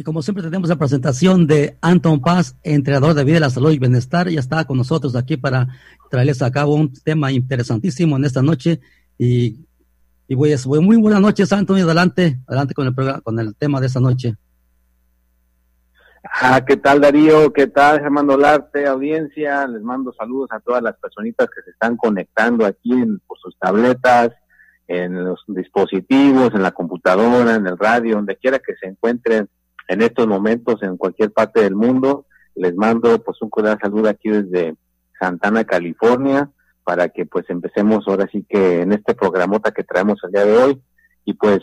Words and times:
Y 0.00 0.02
como 0.02 0.22
siempre 0.22 0.42
tenemos 0.42 0.70
la 0.70 0.76
presentación 0.76 1.46
de 1.46 1.76
Anton 1.82 2.22
Paz, 2.22 2.56
entrenador 2.62 3.12
de 3.12 3.22
vida, 3.22 3.38
la 3.38 3.50
salud 3.50 3.70
y 3.70 3.78
bienestar. 3.78 4.30
Ya 4.30 4.40
está 4.40 4.64
con 4.64 4.78
nosotros 4.78 5.14
aquí 5.14 5.36
para 5.36 5.68
traerles 6.08 6.40
a 6.40 6.50
cabo 6.50 6.74
un 6.74 6.90
tema 6.90 7.30
interesantísimo 7.30 8.16
en 8.16 8.24
esta 8.24 8.40
noche. 8.40 8.80
Y, 9.18 9.66
y 10.26 10.36
pues, 10.36 10.66
muy 10.66 10.96
buenas 10.96 11.20
noches, 11.20 11.52
Anton, 11.52 11.76
y 11.76 11.82
adelante, 11.82 12.40
adelante 12.46 12.72
con 12.72 12.86
el, 12.86 13.22
con 13.22 13.38
el 13.40 13.54
tema 13.56 13.78
de 13.78 13.88
esta 13.88 14.00
noche. 14.00 14.36
Ah, 16.24 16.64
¿qué 16.66 16.78
tal 16.78 17.02
Darío? 17.02 17.52
¿Qué 17.52 17.66
tal 17.66 18.00
Germán 18.00 18.30
Olarte, 18.30 18.86
audiencia? 18.86 19.66
Les 19.66 19.82
mando 19.82 20.14
saludos 20.14 20.48
a 20.52 20.60
todas 20.60 20.82
las 20.82 20.96
personitas 20.96 21.46
que 21.54 21.60
se 21.60 21.72
están 21.72 21.98
conectando 21.98 22.64
aquí 22.64 22.92
en, 22.92 23.18
por 23.26 23.38
sus 23.38 23.54
tabletas, 23.58 24.30
en 24.88 25.22
los 25.22 25.44
dispositivos, 25.46 26.54
en 26.54 26.62
la 26.62 26.70
computadora, 26.70 27.56
en 27.56 27.66
el 27.66 27.76
radio, 27.76 28.14
donde 28.14 28.36
quiera 28.36 28.58
que 28.60 28.74
se 28.80 28.86
encuentren 28.86 29.46
en 29.90 30.02
estos 30.02 30.28
momentos 30.28 30.80
en 30.82 30.96
cualquier 30.96 31.32
parte 31.32 31.60
del 31.60 31.74
mundo. 31.74 32.24
Les 32.54 32.74
mando 32.76 33.18
pues 33.22 33.42
un 33.42 33.50
cordial 33.50 33.76
saludo 33.82 34.08
aquí 34.08 34.28
desde 34.28 34.76
Santana, 35.18 35.64
California, 35.64 36.48
para 36.84 37.08
que 37.08 37.26
pues 37.26 37.44
empecemos 37.50 38.06
ahora 38.06 38.28
sí 38.30 38.46
que 38.48 38.82
en 38.82 38.92
este 38.92 39.14
programota 39.14 39.72
que 39.72 39.82
traemos 39.82 40.20
el 40.22 40.30
día 40.30 40.44
de 40.44 40.56
hoy 40.56 40.82
y 41.24 41.34
pues 41.34 41.58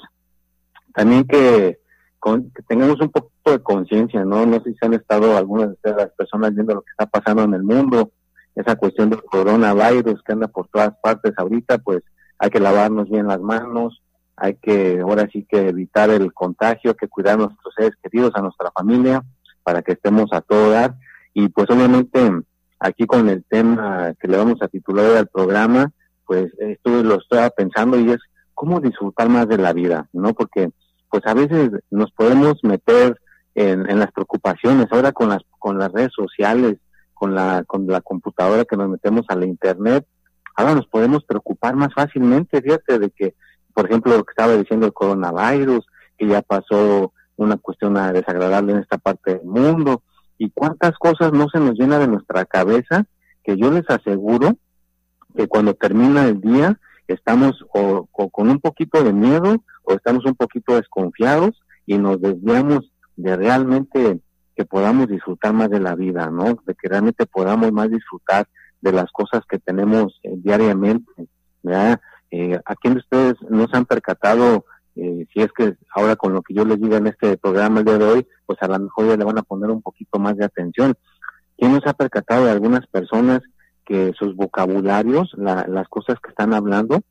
también 0.93 1.25
que, 1.25 1.79
que 2.21 2.63
tengamos 2.67 2.99
un 2.99 3.09
poco 3.09 3.31
de 3.45 3.63
conciencia, 3.63 4.25
¿no? 4.25 4.45
No 4.45 4.61
sé 4.61 4.71
si 4.71 4.77
han 4.81 4.93
estado 4.93 5.37
algunas 5.37 5.69
de 5.81 5.93
las 5.93 6.09
personas 6.11 6.53
viendo 6.53 6.75
lo 6.75 6.81
que 6.81 6.91
está 6.91 7.05
pasando 7.05 7.43
en 7.43 7.53
el 7.53 7.63
mundo, 7.63 8.11
esa 8.55 8.75
cuestión 8.75 9.09
del 9.09 9.23
coronavirus 9.23 10.21
que 10.23 10.33
anda 10.33 10.49
por 10.49 10.67
todas 10.67 10.91
partes 11.01 11.33
ahorita, 11.37 11.77
pues 11.77 12.03
hay 12.39 12.49
que 12.49 12.59
lavarnos 12.59 13.09
bien 13.09 13.27
las 13.27 13.39
manos, 13.39 14.01
hay 14.37 14.55
que 14.55 14.99
ahora 15.01 15.27
sí 15.31 15.45
que 15.49 15.67
evitar 15.67 16.09
el 16.11 16.31
contagio, 16.31 16.95
que 16.95 17.07
cuidar 17.07 17.33
a 17.33 17.37
nuestros 17.37 17.73
seres 17.75 17.93
queridos, 18.01 18.31
a 18.35 18.41
nuestra 18.41 18.71
familia, 18.71 19.23
para 19.63 19.81
que 19.81 19.93
estemos 19.93 20.31
a 20.31 20.41
todo 20.41 20.69
dar. 20.69 20.95
Y 21.33 21.49
pues 21.49 21.69
obviamente 21.69 22.31
aquí 22.79 23.05
con 23.07 23.27
el 23.29 23.43
tema 23.45 24.13
que 24.19 24.27
le 24.27 24.37
vamos 24.37 24.61
a 24.61 24.67
titular 24.67 25.17
al 25.17 25.27
programa, 25.27 25.91
pues 26.25 26.51
esto 26.59 27.03
lo 27.03 27.15
estoy 27.15 27.39
pensando 27.57 27.99
y 27.99 28.11
es 28.11 28.19
cómo 28.53 28.79
disfrutar 28.79 29.27
más 29.27 29.47
de 29.47 29.57
la 29.57 29.73
vida, 29.73 30.07
¿no? 30.13 30.33
Porque 30.33 30.69
pues 31.09 31.25
a 31.25 31.33
veces 31.33 31.71
nos 31.89 32.11
podemos 32.11 32.63
meter 32.63 33.19
en, 33.55 33.89
en 33.89 33.99
las 33.99 34.11
preocupaciones, 34.11 34.87
ahora 34.91 35.11
con 35.11 35.29
las, 35.29 35.41
con 35.57 35.79
las 35.79 35.91
redes 35.91 36.11
sociales, 36.15 36.77
con 37.13 37.33
la, 37.33 37.63
con 37.65 37.87
la 37.87 38.01
computadora 38.01 38.65
que 38.65 38.77
nos 38.77 38.89
metemos 38.89 39.25
a 39.29 39.35
la 39.35 39.47
internet, 39.47 40.05
ahora 40.55 40.75
nos 40.75 40.87
podemos 40.87 41.23
preocupar 41.23 41.75
más 41.75 41.93
fácilmente, 41.93 42.61
fíjate, 42.61 42.99
de 42.99 43.09
que 43.09 43.35
por 43.77 43.85
ejemplo, 43.85 44.17
lo 44.17 44.23
que 44.23 44.31
estaba 44.31 44.55
diciendo 44.55 44.87
el 44.87 44.93
coronavirus, 44.93 45.85
que 46.17 46.25
ya 46.25 46.41
pasó 46.41 47.13
una 47.35 47.57
cuestión 47.57 47.93
desagradable 47.93 48.71
en 48.71 48.79
esta 48.79 48.97
parte 48.97 49.35
del 49.35 49.45
mundo, 49.45 50.01
y 50.39 50.49
cuántas 50.49 50.97
cosas 50.97 51.31
no 51.31 51.47
se 51.47 51.59
nos 51.59 51.77
llena 51.77 51.99
de 51.99 52.07
nuestra 52.07 52.43
cabeza, 52.45 53.05
que 53.43 53.55
yo 53.55 53.69
les 53.69 53.87
aseguro 53.87 54.57
que 55.35 55.47
cuando 55.47 55.75
termina 55.75 56.25
el 56.25 56.41
día 56.41 56.79
estamos 57.07 57.63
o, 57.71 58.07
con 58.07 58.49
un 58.49 58.59
poquito 58.59 59.03
de 59.03 59.13
miedo 59.13 59.63
o 59.83 59.93
estamos 59.93 60.25
un 60.25 60.33
poquito 60.33 60.75
desconfiados 60.75 61.61
y 61.85 61.99
nos 61.99 62.19
desviamos 62.19 62.91
de 63.15 63.35
realmente 63.35 64.19
que 64.55 64.65
podamos 64.65 65.07
disfrutar 65.07 65.53
más 65.53 65.69
de 65.69 65.81
la 65.81 65.93
vida, 65.93 66.31
¿no? 66.31 66.57
De 66.65 66.73
que 66.73 66.89
realmente 66.89 67.27
podamos 67.27 67.71
más 67.71 67.91
disfrutar 67.91 68.47
de 68.81 68.91
las 68.91 69.11
cosas 69.11 69.43
que 69.47 69.59
tenemos 69.59 70.19
eh, 70.23 70.33
diariamente, 70.35 71.27
¿verdad? 71.61 72.01
Eh, 72.31 72.59
¿A 72.65 72.75
quién 72.75 72.95
de 72.95 72.99
ustedes 72.99 73.35
no 73.49 73.67
se 73.67 73.77
han 73.77 73.85
percatado, 73.85 74.65
eh, 74.95 75.25
si 75.33 75.41
es 75.41 75.51
que 75.53 75.75
ahora 75.95 76.15
con 76.15 76.33
lo 76.33 76.41
que 76.41 76.53
yo 76.53 76.65
les 76.65 76.79
diga 76.79 76.97
en 76.97 77.07
este 77.07 77.37
programa 77.37 77.79
el 77.79 77.85
día 77.85 77.97
de 77.97 78.05
hoy, 78.05 78.27
pues 78.45 78.57
a 78.61 78.67
lo 78.67 78.79
mejor 78.79 79.07
ya 79.07 79.17
le 79.17 79.23
van 79.23 79.37
a 79.37 79.43
poner 79.43 79.69
un 79.69 79.81
poquito 79.81 80.19
más 80.19 80.35
de 80.37 80.45
atención? 80.45 80.95
¿Quién 81.57 81.73
no 81.73 81.79
se 81.79 81.89
ha 81.89 81.93
percatado 81.93 82.45
de 82.45 82.51
algunas 82.51 82.85
personas 82.87 83.41
que 83.85 84.13
sus 84.19 84.35
vocabularios, 84.35 85.31
las 85.37 85.87
cosas 85.87 86.19
que 86.21 86.29
están 86.29 86.53
hablando, 86.53 87.01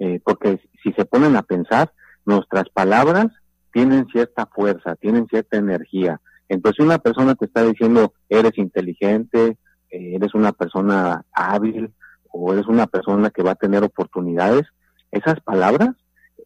eh, 0.00 0.20
porque 0.24 0.60
si 0.82 0.92
se 0.92 1.04
ponen 1.04 1.36
a 1.36 1.42
pensar, 1.42 1.92
nuestras 2.24 2.68
palabras 2.68 3.28
tienen 3.72 4.06
cierta 4.08 4.46
fuerza, 4.46 4.96
tienen 4.96 5.26
cierta 5.28 5.56
energía. 5.56 6.20
Entonces 6.48 6.84
una 6.84 6.98
persona 6.98 7.34
te 7.34 7.46
está 7.46 7.62
diciendo, 7.62 8.12
eres 8.28 8.58
inteligente, 8.58 9.56
eh, 9.90 10.14
eres 10.16 10.34
una 10.34 10.52
persona 10.52 11.24
hábil, 11.32 11.92
o 12.36 12.52
eres 12.52 12.66
una 12.66 12.86
persona 12.86 13.30
que 13.30 13.42
va 13.42 13.52
a 13.52 13.56
tener 13.56 13.82
oportunidades, 13.82 14.66
esas 15.10 15.40
palabras, 15.40 15.90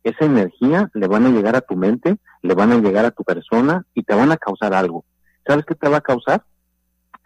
esa 0.04 0.24
energía 0.24 0.90
le 0.94 1.06
van 1.08 1.26
a 1.26 1.30
llegar 1.30 1.56
a 1.56 1.60
tu 1.60 1.76
mente, 1.76 2.18
le 2.42 2.54
van 2.54 2.72
a 2.72 2.78
llegar 2.78 3.04
a 3.04 3.10
tu 3.10 3.24
persona 3.24 3.84
y 3.94 4.02
te 4.02 4.14
van 4.14 4.32
a 4.32 4.36
causar 4.36 4.72
algo. 4.74 5.04
¿Sabes 5.46 5.64
qué 5.66 5.74
te 5.74 5.88
va 5.88 5.98
a 5.98 6.02
causar? 6.02 6.44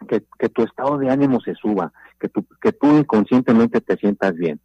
Que, 0.07 0.21
tu 0.49 0.63
estado 0.63 0.97
de 0.97 1.09
ánimo 1.09 1.39
se 1.41 1.55
suba, 1.55 1.91
que 2.19 2.29
tú, 2.29 2.45
que 2.61 2.71
tú 2.71 2.87
inconscientemente 2.97 3.81
te 3.81 3.97
sientas 3.97 4.35
bien. 4.35 4.59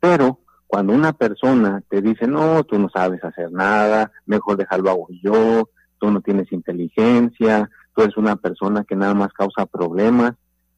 Pero 0.00 0.40
cuando 0.66 0.92
una 0.92 1.12
persona 1.12 1.82
te 1.88 2.02
dice, 2.02 2.26
no, 2.26 2.64
tú 2.64 2.78
no 2.78 2.88
sabes 2.88 3.22
hacer 3.24 3.52
nada, 3.52 4.10
mejor 4.26 4.56
déjalo 4.56 4.90
hago 4.90 5.06
yo, 5.22 5.68
tú 5.98 6.10
no 6.10 6.20
tienes 6.20 6.50
inteligencia, 6.52 7.70
tú 7.94 8.02
eres 8.02 8.16
una 8.16 8.36
persona 8.36 8.84
que 8.84 8.96
nada 8.96 9.14
más 9.14 9.32
causa 9.32 9.66
problemas, 9.66 10.32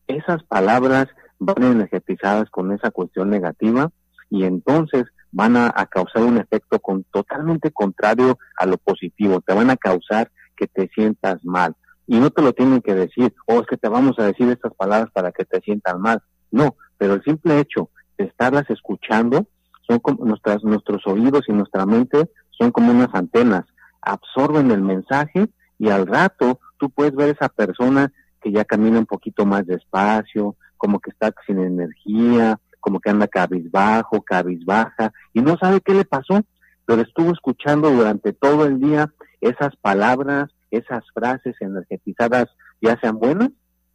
esas 0.07 0.43
palabras 0.45 1.09
van 1.39 1.62
energetizadas 1.62 2.50
con 2.50 2.72
esa 2.72 2.91
cuestión 2.91 3.31
negativa 3.31 3.91
y 4.31 4.45
entonces 4.45 5.05
van 5.33 5.56
a, 5.56 5.72
causar 5.91 6.22
un 6.22 6.39
efecto 6.39 6.78
con, 6.78 7.05
totalmente 7.05 7.72
contrario 7.72 8.39
a 8.56 8.67
lo 8.67 8.78
positivo, 8.78 9.41
te 9.41 9.53
van 9.53 9.71
a 9.71 9.77
causar 9.77 10.31
que 10.56 10.69
te 10.69 10.89
sientas 10.95 11.45
mal. 11.45 11.75
Y 12.06 12.19
no 12.19 12.31
te 12.31 12.43
lo 12.43 12.53
tienen 12.53 12.81
que 12.81 12.95
decir, 12.95 13.34
o 13.47 13.55
oh, 13.55 13.61
es 13.61 13.67
que 13.67 13.77
te 13.77 13.89
vamos 13.89 14.19
a 14.19 14.25
decir 14.25 14.49
estas 14.49 14.75
palabras 14.75 15.11
para 15.12 15.33
que 15.33 15.45
te 15.45 15.61
sientas 15.61 15.99
mal. 15.99 16.22
No, 16.50 16.77
pero 16.99 17.15
el 17.15 17.25
simple 17.25 17.59
hecho 17.59 17.91
de 18.16 18.27
estarlas 18.27 18.69
escuchando, 18.71 19.49
son 19.89 19.99
como 19.99 20.25
nuestras, 20.25 20.62
nuestros 20.62 21.06
oídos 21.06 21.43
y 21.49 21.53
nuestra 21.53 21.84
mente 21.84 22.31
son 22.51 22.71
como 22.71 22.93
unas 22.93 23.12
antenas, 23.15 23.65
absorben 24.01 24.71
el 24.71 24.83
mensaje 24.83 25.49
y 25.78 25.89
al 25.89 26.06
rato 26.06 26.61
tú 26.78 26.91
puedes 26.91 27.15
ver 27.15 27.34
esa 27.34 27.49
persona 27.49 28.12
que 28.44 28.53
ya 28.53 28.66
camina 28.66 28.99
un 28.99 29.06
poquito 29.06 29.47
más 29.47 29.66
despacio, 29.66 30.55
como 30.77 31.00
que 31.00 31.09
está 31.09 31.32
sin 31.47 31.59
energía, 31.59 32.60
como 32.78 33.00
que 33.00 33.09
anda 33.09 33.27
cabizbajo, 33.27 34.21
cabizbaja, 34.21 35.15
y 35.32 35.41
no 35.41 35.56
sabe 35.56 35.81
qué 35.81 35.94
le 35.94 36.05
pasó, 36.05 36.43
pero 36.84 37.00
estuvo 37.00 37.33
escuchando 37.33 37.91
durante 37.91 38.34
todo 38.34 38.66
el 38.66 38.81
día 38.81 39.10
esas 39.41 39.75
palabras, 39.77 40.50
esas 40.71 41.03
frases 41.15 41.57
energetizadas, 41.59 42.48
ya 42.83 43.01
sean 43.01 43.19
buenas 43.19 43.48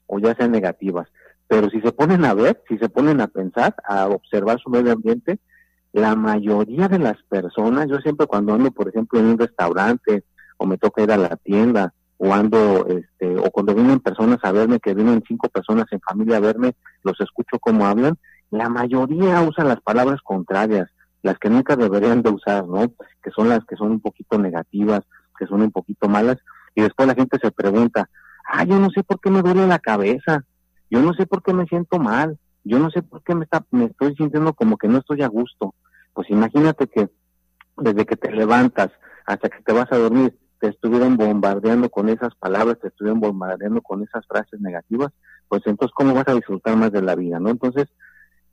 o 0.08 0.18
ya 0.18 0.34
sean 0.34 0.52
negativas. 0.52 1.08
Pero 1.48 1.70
si 1.70 1.80
se 1.82 1.92
ponen 1.92 2.26
a 2.26 2.34
ver, 2.34 2.60
si 2.68 2.80
se 2.80 2.90
ponen 2.90 3.22
a 3.22 3.28
pensar, 3.28 3.76
a 3.88 4.08
observar 4.08 4.60
su 4.60 4.72
medio 4.72 4.94
ambiente, 4.94 5.38
la 5.94 6.16
mayoría 6.16 6.88
de 6.88 6.98
las 6.98 7.22
personas, 7.30 7.88
yo 7.88 8.00
siempre 8.00 8.26
cuando 8.26 8.56
ando, 8.56 8.72
por 8.72 8.90
ejemplo, 8.90 9.20
en 9.20 9.28
un 9.28 9.38
restaurante 9.38 10.24
o 10.58 10.66
me 10.66 10.80
toca 10.80 11.04
ir 11.04 11.12
a 11.12 11.18
la 11.18 11.36
tienda 11.36 11.94
o 12.22 12.34
ando, 12.34 12.86
este, 12.88 13.38
o 13.38 13.50
cuando 13.50 13.74
vienen 13.74 14.02
personas 14.02 14.40
a 14.44 14.52
verme, 14.52 14.80
que 14.80 14.94
vienen 14.94 15.24
cinco 15.26 15.48
personas 15.48 15.86
en 15.92 16.02
familia 16.02 16.38
a 16.38 16.42
verme, 16.42 16.76
los 17.04 17.20
escucho 17.22 17.58
cómo 17.60 17.88
hablan, 17.88 18.18
la 18.52 18.68
mayoría 18.68 19.42
usan 19.42 19.70
las 19.70 19.80
palabras 19.82 20.20
contrarias, 20.22 20.90
las 21.22 21.40
que 21.40 21.50
nunca 21.50 21.78
deberían 21.78 22.22
de 22.22 22.30
usar, 22.30 22.68
¿no? 22.68 22.92
Que 23.24 23.32
son 23.32 23.48
las 23.48 23.64
que 23.66 23.78
son 23.78 23.92
un 23.92 24.02
poquito 24.02 24.38
negativas, 24.38 25.02
que 25.38 25.48
son 25.48 25.62
un 25.62 25.72
poquito 25.72 26.10
malas, 26.10 26.38
y 26.76 26.82
después 26.82 27.08
la 27.08 27.16
gente 27.16 27.38
se 27.42 27.52
pregunta, 27.52 28.10
ah, 28.52 28.66
yo 28.66 28.80
no 28.80 28.90
sé 28.90 29.02
por 29.04 29.22
qué 29.22 29.30
me 29.30 29.42
duele 29.42 29.66
la 29.66 29.80
cabeza, 29.80 30.44
yo 30.90 31.02
no 31.02 31.14
sé 31.14 31.26
por 31.26 31.42
qué 31.42 31.54
me 31.54 31.68
siento 31.68 32.00
mal, 32.00 32.38
yo 32.66 32.80
no 32.80 32.90
sé 32.92 33.02
por 33.02 33.24
qué 33.24 33.34
me, 33.34 33.46
está, 33.46 33.66
me 33.72 33.86
estoy 33.86 34.14
sintiendo 34.16 34.54
como 34.54 34.78
que 34.78 34.90
no 34.90 34.98
estoy 34.98 35.22
a 35.22 35.28
gusto. 35.28 35.74
Pues 36.14 36.30
imagínate 36.30 36.88
que 36.88 37.10
desde 37.78 38.06
que 38.06 38.18
te 38.18 38.30
levantas 38.32 38.90
hasta 39.26 39.50
que 39.50 39.62
te 39.64 39.72
vas 39.72 39.90
a 39.92 39.98
dormir, 39.98 40.38
te 40.60 40.68
estuvieron 40.68 41.18
bombardeando 41.18 41.90
con 41.90 42.10
esas 42.10 42.36
palabras, 42.36 42.80
te 42.80 42.90
estuvieron 42.90 43.20
bombardeando 43.20 43.82
con 43.82 44.04
esas 44.04 44.26
frases 44.28 44.60
negativas, 44.60 45.12
pues 45.48 45.62
entonces 45.66 45.94
cómo 45.96 46.14
vas 46.14 46.28
a 46.28 46.36
disfrutar 46.36 46.76
más 46.76 46.92
de 46.92 47.02
la 47.02 47.16
vida, 47.16 47.40
¿no? 47.40 47.50
Entonces, 47.50 47.88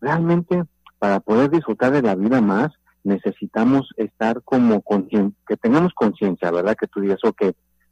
realmente 0.01 0.65
para 0.99 1.21
poder 1.21 1.51
disfrutar 1.51 1.93
de 1.93 2.03
la 2.03 2.15
vida 2.15 2.41
más, 2.41 2.71
necesitamos 3.05 3.89
estar 3.97 4.43
como 4.43 4.83
que 5.47 5.57
tengamos 5.57 5.93
conciencia, 5.95 6.51
¿verdad? 6.51 6.77
Que 6.79 6.89
tú 6.89 7.01
digas, 7.01 7.21
ok, 7.25 7.43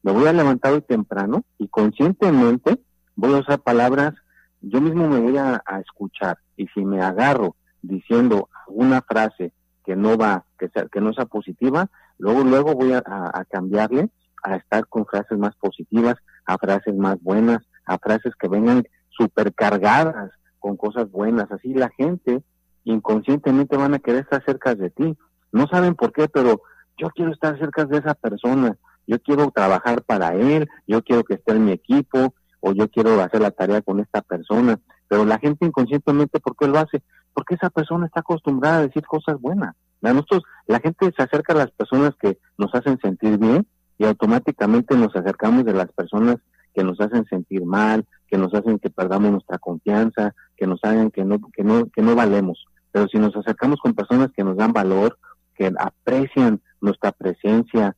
me 0.03 0.13
voy 0.13 0.27
a 0.27 0.33
levantar 0.33 0.73
hoy 0.73 0.83
temprano 0.83 1.45
y 1.59 1.69
conscientemente 1.69 2.81
voy 3.15 3.35
a 3.35 3.39
usar 3.39 3.61
palabras, 3.61 4.15
yo 4.61 4.81
mismo 4.81 5.09
me 5.09 5.21
voy 5.21 5.37
a, 5.37 5.63
escuchar 5.81 6.39
y 6.57 6.67
si 6.69 6.85
me 6.85 7.01
agarro 7.01 7.57
diciendo 7.83 8.49
una 8.67 9.03
frase 9.03 9.53
que 9.85 9.95
no 9.95 10.17
va, 10.17 10.45
que, 10.59 10.69
sea, 10.71 10.87
que 10.91 11.01
no 11.01 11.13
sea 11.13 11.27
positiva, 11.27 11.91
luego, 12.19 12.43
luego 12.45 12.75
voy 12.75 12.93
a, 12.93 13.03
a 13.07 13.45
cambiarle 13.51 14.11
a 14.43 14.57
estar 14.57 14.87
con 14.87 15.07
frases 15.07 15.39
más 15.39 15.57
positivas, 15.57 16.17
a 16.45 16.59
frases 16.59 16.95
más 16.95 17.21
buenas, 17.23 17.63
a 17.87 17.99
frases 17.99 18.35
que 18.39 18.49
vengan 18.49 18.85
supercargadas 19.09 20.31
con 20.59 20.77
cosas 20.77 21.11
buenas. 21.11 21.51
Así 21.51 21.75
la 21.75 21.91
gente 21.97 22.43
inconscientemente 22.85 23.77
van 23.77 23.95
a 23.95 23.99
querer 23.99 24.23
estar 24.23 24.45
cerca 24.45 24.75
de 24.75 24.91
ti. 24.91 25.17
No 25.51 25.67
saben 25.67 25.95
por 25.95 26.13
qué, 26.13 26.29
pero 26.29 26.61
yo 26.99 27.09
quiero 27.11 27.33
estar 27.33 27.59
cerca 27.59 27.87
de 27.87 27.99
esa 27.99 28.15
persona, 28.15 28.77
yo 29.07 29.19
quiero 29.21 29.51
trabajar 29.51 30.03
para 30.03 30.35
él, 30.35 30.69
yo 30.87 31.03
quiero 31.03 31.25
que 31.25 31.35
esté 31.35 31.53
en 31.53 31.65
mi 31.65 31.73
equipo, 31.73 32.35
o 32.61 32.73
yo 32.73 32.89
quiero 32.89 33.21
hacer 33.21 33.43
la 33.43 33.51
tarea 33.51 33.83
con 33.83 34.01
esta 34.01 34.23
persona. 34.23 34.79
Pero 35.09 35.27
la 35.27 35.39
gente 35.39 35.67
inconscientemente, 35.67 36.41
¿por 36.41 36.57
qué 36.57 36.67
lo 36.67 36.79
hace? 36.79 37.03
Porque 37.35 37.57
esa 37.57 37.69
persona 37.69 38.07
está 38.07 38.21
acostumbrada 38.21 38.79
a 38.79 38.87
decir 38.87 39.05
cosas 39.07 39.39
buenas. 39.39 39.75
Nosotros, 40.13 40.43
la 40.67 40.81
gente 40.81 41.13
se 41.17 41.23
acerca 41.23 41.53
a 41.53 41.57
las 41.57 41.71
personas 41.71 42.15
que 42.21 42.39
nos 42.59 42.75
hacen 42.75 42.99
sentir 43.01 43.39
bien 43.39 43.67
y 43.99 44.05
automáticamente 44.05 44.97
nos 44.97 45.15
acercamos 45.15 45.65
de 45.65 45.73
las 45.73 45.91
personas 45.93 46.37
que 46.75 46.85
nos 46.85 47.01
hacen 47.01 47.25
sentir 47.27 47.65
mal, 47.65 48.05
que 48.27 48.37
nos 48.37 48.53
hacen 48.55 48.79
que 48.79 48.91
perdamos 48.91 49.31
nuestra 49.31 49.59
confianza, 49.59 50.35
que 50.57 50.67
nos 50.67 50.83
hagan 50.83 51.11
que 51.11 51.25
no, 51.25 51.39
que 51.53 51.63
no, 51.63 51.89
que 51.91 52.03
no 52.03 52.15
valemos. 52.17 52.67
Pero 52.91 53.07
si 53.09 53.19
nos 53.19 53.35
acercamos 53.37 53.81
con 53.81 53.95
personas 53.95 54.31
que 54.37 54.45
nos 54.45 54.57
dan 54.57 54.73
valor, 54.73 55.19
que 55.55 55.73
aprecian 55.79 56.61
nuestra 56.81 57.13
presencia, 57.13 57.97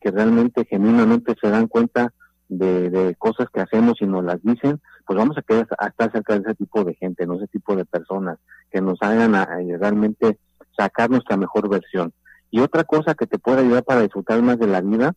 que 0.00 0.10
realmente 0.10 0.64
genuinamente 0.64 1.34
se 1.40 1.50
dan 1.50 1.66
cuenta 1.66 2.12
de, 2.48 3.14
cosas 3.18 3.48
que 3.52 3.60
hacemos 3.60 4.00
y 4.00 4.06
nos 4.06 4.24
las 4.24 4.40
dicen, 4.42 4.80
pues 5.06 5.18
vamos 5.18 5.36
a 5.36 5.42
quedar 5.42 5.66
estar 5.86 6.12
cerca 6.12 6.34
de 6.34 6.40
ese 6.40 6.54
tipo 6.54 6.84
de 6.84 6.94
gente, 6.94 7.26
no 7.26 7.34
ese 7.34 7.48
tipo 7.48 7.74
de 7.74 7.84
personas 7.84 8.38
que 8.70 8.80
nos 8.80 8.98
hagan 9.02 9.34
a, 9.34 9.46
realmente 9.78 10.38
sacar 10.76 11.10
nuestra 11.10 11.36
mejor 11.36 11.68
versión. 11.68 12.12
Y 12.50 12.60
otra 12.60 12.84
cosa 12.84 13.14
que 13.14 13.26
te 13.26 13.38
puede 13.38 13.62
ayudar 13.62 13.84
para 13.84 14.02
disfrutar 14.02 14.40
más 14.42 14.58
de 14.58 14.66
la 14.66 14.80
vida, 14.80 15.14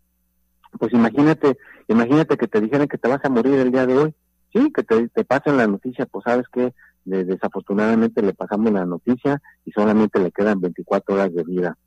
pues 0.79 0.93
imagínate, 0.93 1.57
imagínate 1.87 2.37
que 2.37 2.47
te 2.47 2.61
dijeran 2.61 2.87
que 2.87 2.97
te 2.97 3.07
vas 3.07 3.23
a 3.23 3.29
morir 3.29 3.55
el 3.59 3.71
día 3.71 3.85
de 3.85 3.97
hoy, 3.97 4.15
sí, 4.53 4.71
que 4.73 4.83
te, 4.83 5.23
pasen 5.23 5.57
la 5.57 5.67
noticia, 5.67 6.05
pues 6.05 6.23
sabes 6.23 6.45
que 6.51 6.73
desafortunadamente 7.05 8.21
le 8.21 8.33
pasamos 8.33 8.73
la 8.73 8.85
noticia 8.85 9.41
y 9.65 9.71
solamente 9.71 10.19
le 10.19 10.31
quedan 10.31 10.59
24 10.59 11.15
horas 11.15 11.33
de 11.33 11.43
vida. 11.43 11.77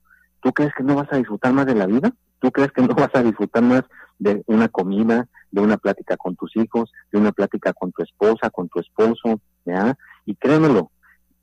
¿Tú 0.41 0.53
crees 0.53 0.73
que 0.77 0.83
no 0.83 0.95
vas 0.95 1.13
a 1.13 1.17
disfrutar 1.17 1.53
más 1.53 1.67
de 1.67 1.75
la 1.75 1.87
vida? 1.87 2.13
¿Tú 2.39 2.51
crees 2.51 2.73
que 2.73 2.83
no 2.83 2.95
vas 2.95 3.11
a 3.15 3.23
disfrutar 3.23 3.63
más 3.63 3.83
de 4.19 4.43
una 4.47 4.69
comida, 4.69 5.27
de 5.51 5.61
una 5.61 5.77
plática 5.77 6.17
con 6.17 6.37
tus 6.37 6.57
hijos, 6.57 6.93
de 7.13 7.19
una 7.19 7.33
plática 7.33 7.73
con 7.73 7.93
tu 7.93 8.03
esposa, 8.03 8.51
con 8.51 8.69
tu 8.69 8.81
esposo? 8.81 9.41
¿ya? 9.65 9.97
Y 10.25 10.35
créemelo, 10.37 10.91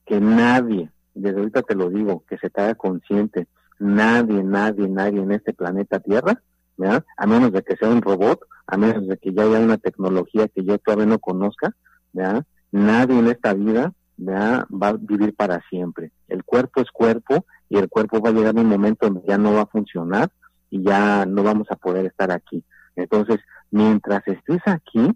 que 0.05 0.19
nadie, 0.19 0.89
desde 1.17 1.39
ahorita 1.39 1.61
te 1.63 1.75
lo 1.75 1.89
digo, 1.89 2.23
que 2.27 2.37
se 2.37 2.49
te 2.49 2.61
haga 2.61 2.75
consciente, 2.75 3.47
nadie, 3.79 4.43
nadie, 4.43 4.87
nadie 4.87 5.21
en 5.21 5.31
este 5.31 5.53
planeta 5.53 5.99
Tierra, 5.99 6.41
¿ya? 6.77 7.03
a 7.17 7.27
menos 7.27 7.51
de 7.51 7.61
que 7.63 7.75
sea 7.75 7.89
un 7.89 8.01
robot, 8.01 8.41
a 8.67 8.77
menos 8.77 9.07
de 9.07 9.17
que 9.17 9.33
ya 9.33 9.43
haya 9.43 9.59
una 9.59 9.77
tecnología 9.77 10.47
que 10.47 10.63
yo 10.63 10.77
todavía 10.79 11.05
no 11.05 11.19
conozca, 11.19 11.75
¿ya? 12.13 12.45
nadie 12.71 13.19
en 13.19 13.27
esta 13.27 13.53
vida 13.53 13.93
va 14.19 14.87
a 14.87 14.93
vivir 14.93 15.35
para 15.35 15.61
siempre. 15.69 16.11
El 16.27 16.43
cuerpo 16.43 16.81
es 16.81 16.89
cuerpo 16.91 17.45
y 17.69 17.77
el 17.77 17.89
cuerpo 17.89 18.19
va 18.19 18.29
a 18.29 18.33
llegar 18.33 18.57
a 18.57 18.61
un 18.61 18.67
momento 18.67 19.07
donde 19.07 19.27
ya 19.27 19.37
no 19.37 19.53
va 19.53 19.61
a 19.61 19.67
funcionar 19.67 20.31
y 20.69 20.83
ya 20.83 21.25
no 21.25 21.43
vamos 21.43 21.67
a 21.69 21.75
poder 21.75 22.05
estar 22.05 22.31
aquí. 22.31 22.63
Entonces, 22.95 23.37
mientras 23.71 24.27
estés 24.27 24.61
aquí, 24.65 25.13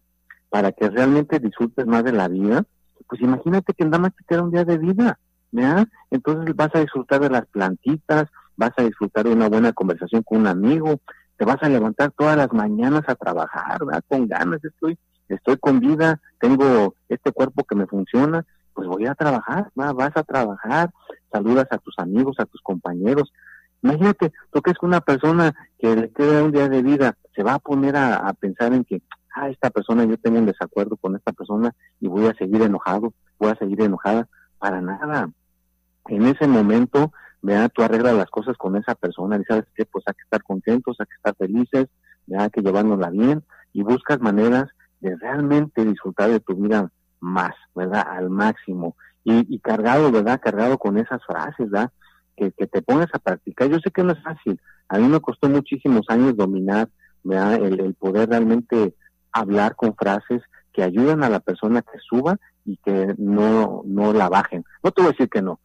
para 0.50 0.72
que 0.72 0.90
realmente 0.90 1.40
disfrutes 1.40 1.86
más 1.88 2.04
de 2.04 2.12
la 2.12 2.28
vida, 2.28 2.64
pues 3.08 3.22
imagínate 3.22 3.74
que 3.74 3.86
nada 3.86 4.00
más 4.00 4.16
te 4.16 4.24
queda 4.28 4.44
un 4.44 4.52
día 4.52 4.66
de 4.66 4.78
vida, 4.78 5.18
Entonces 6.12 6.56
vas 6.56 6.70
a 6.74 6.80
disfrutar 6.80 7.22
de 7.22 7.30
las 7.30 7.46
plantitas, 7.48 8.28
vas 8.56 8.72
a 8.78 8.84
disfrutar 8.84 9.26
de 9.26 9.34
una 9.34 9.50
buena 9.50 9.74
conversación 9.74 10.24
con 10.24 10.40
un 10.40 10.48
amigo, 10.48 11.00
te 11.38 11.46
vas 11.46 11.58
a 11.62 11.70
levantar 11.70 12.12
todas 12.12 12.38
las 12.38 12.54
mañanas 12.54 13.04
a 13.08 13.16
trabajar, 13.16 13.84
¿verdad? 13.86 14.04
Con 14.08 14.28
ganas, 14.28 14.64
estoy 14.64 14.98
estoy 15.34 15.58
con 15.58 15.80
vida, 15.80 16.20
tengo 16.40 16.96
este 17.10 17.32
cuerpo 17.32 17.64
que 17.64 17.76
me 17.76 17.88
funciona, 17.88 18.46
pues 18.74 18.88
voy 18.88 19.06
a 19.06 19.16
trabajar, 19.16 19.72
vas 19.76 20.12
a 20.16 20.24
trabajar, 20.24 20.92
saludas 21.32 21.68
a 21.72 21.78
tus 21.78 21.98
amigos, 22.00 22.36
a 22.40 22.46
tus 22.46 22.62
compañeros. 22.62 23.32
Imagínate, 23.82 24.32
tú 24.52 24.62
que 24.62 24.72
es 24.72 24.78
una 24.82 25.02
persona 25.02 25.54
que 25.80 25.96
le 25.96 26.12
queda 26.12 26.44
un 26.44 26.52
día 26.52 26.70
de 26.70 26.82
vida, 26.82 27.18
se 27.36 27.44
va 27.44 27.56
a 27.56 27.60
poner 27.60 27.96
a, 27.96 28.32
pensar 28.34 28.74
en 28.74 28.84
que, 28.84 29.02
ah, 29.36 29.50
esta 29.50 29.70
persona, 29.70 30.06
yo 30.06 30.18
tengo 30.18 30.38
un 30.38 30.46
desacuerdo 30.46 30.98
con 30.98 31.16
esta 31.16 31.32
persona 31.32 31.74
y 32.00 32.08
voy 32.08 32.28
a 32.28 32.34
seguir 32.36 32.62
enojado, 32.62 33.14
voy 33.40 33.50
a 33.52 33.56
seguir 33.56 33.82
enojada, 33.82 34.28
para 34.60 34.82
nada. 34.82 35.30
En 36.08 36.26
ese 36.26 36.48
momento, 36.48 37.14
vea, 37.42 37.70
tú 37.70 37.84
arreglas 37.84 38.16
las 38.16 38.30
cosas 38.30 38.58
con 38.58 38.76
esa 38.76 38.96
persona 38.96 39.38
y 39.38 39.44
sabes 39.46 39.66
que 39.76 39.86
pues 39.86 40.04
hay 40.08 40.14
que 40.14 40.24
estar 40.24 40.44
contentos, 40.44 40.98
hay 41.00 41.06
que 41.06 41.16
estar 41.16 41.36
felices, 41.36 41.88
hay 42.38 42.50
que 42.50 42.62
llevárnosla 42.62 43.10
bien 43.10 43.44
y 43.74 43.84
buscas 43.84 44.20
maneras 44.20 44.70
de 45.00 45.16
realmente 45.18 45.84
disfrutar 45.86 46.30
de 46.30 46.40
tu 46.40 46.56
vida 46.56 46.92
más, 47.20 47.54
¿verdad? 47.76 48.06
Al 48.08 48.30
máximo. 48.30 48.96
Y, 49.24 49.60
cargado, 49.60 50.12
¿verdad? 50.12 50.42
Cargado 50.42 50.80
con 50.80 50.98
esas 50.98 51.24
frases, 51.26 51.70
¿verdad? 51.70 51.92
Que, 52.36 52.52
te 52.52 52.82
pongas 52.82 53.10
a 53.14 53.20
practicar. 53.20 53.70
Yo 53.70 53.78
sé 53.80 53.92
que 53.92 54.04
no 54.04 54.14
es 54.14 54.24
fácil. 54.24 54.60
A 54.90 54.98
mí 54.98 55.08
me 55.08 55.20
costó 55.20 55.48
muchísimos 55.48 56.06
años 56.10 56.36
dominar, 56.36 56.90
¿verdad? 57.24 57.54
El, 57.64 57.94
poder 57.94 58.30
realmente 58.30 58.96
hablar 59.32 59.76
con 59.76 59.96
frases 59.96 60.42
que 60.74 60.84
ayudan 60.84 61.24
a 61.24 61.30
la 61.30 61.40
persona 61.40 61.84
que 61.84 62.00
suba 62.00 62.38
y 62.66 62.78
que 62.78 63.14
no, 63.18 63.84
no 63.86 64.12
la 64.12 64.28
bajen. 64.28 64.66
No 64.84 64.92
te 64.92 65.02
voy 65.02 65.10
a 65.10 65.12
decir 65.12 65.30
que 65.30 65.42
no, 65.42 65.60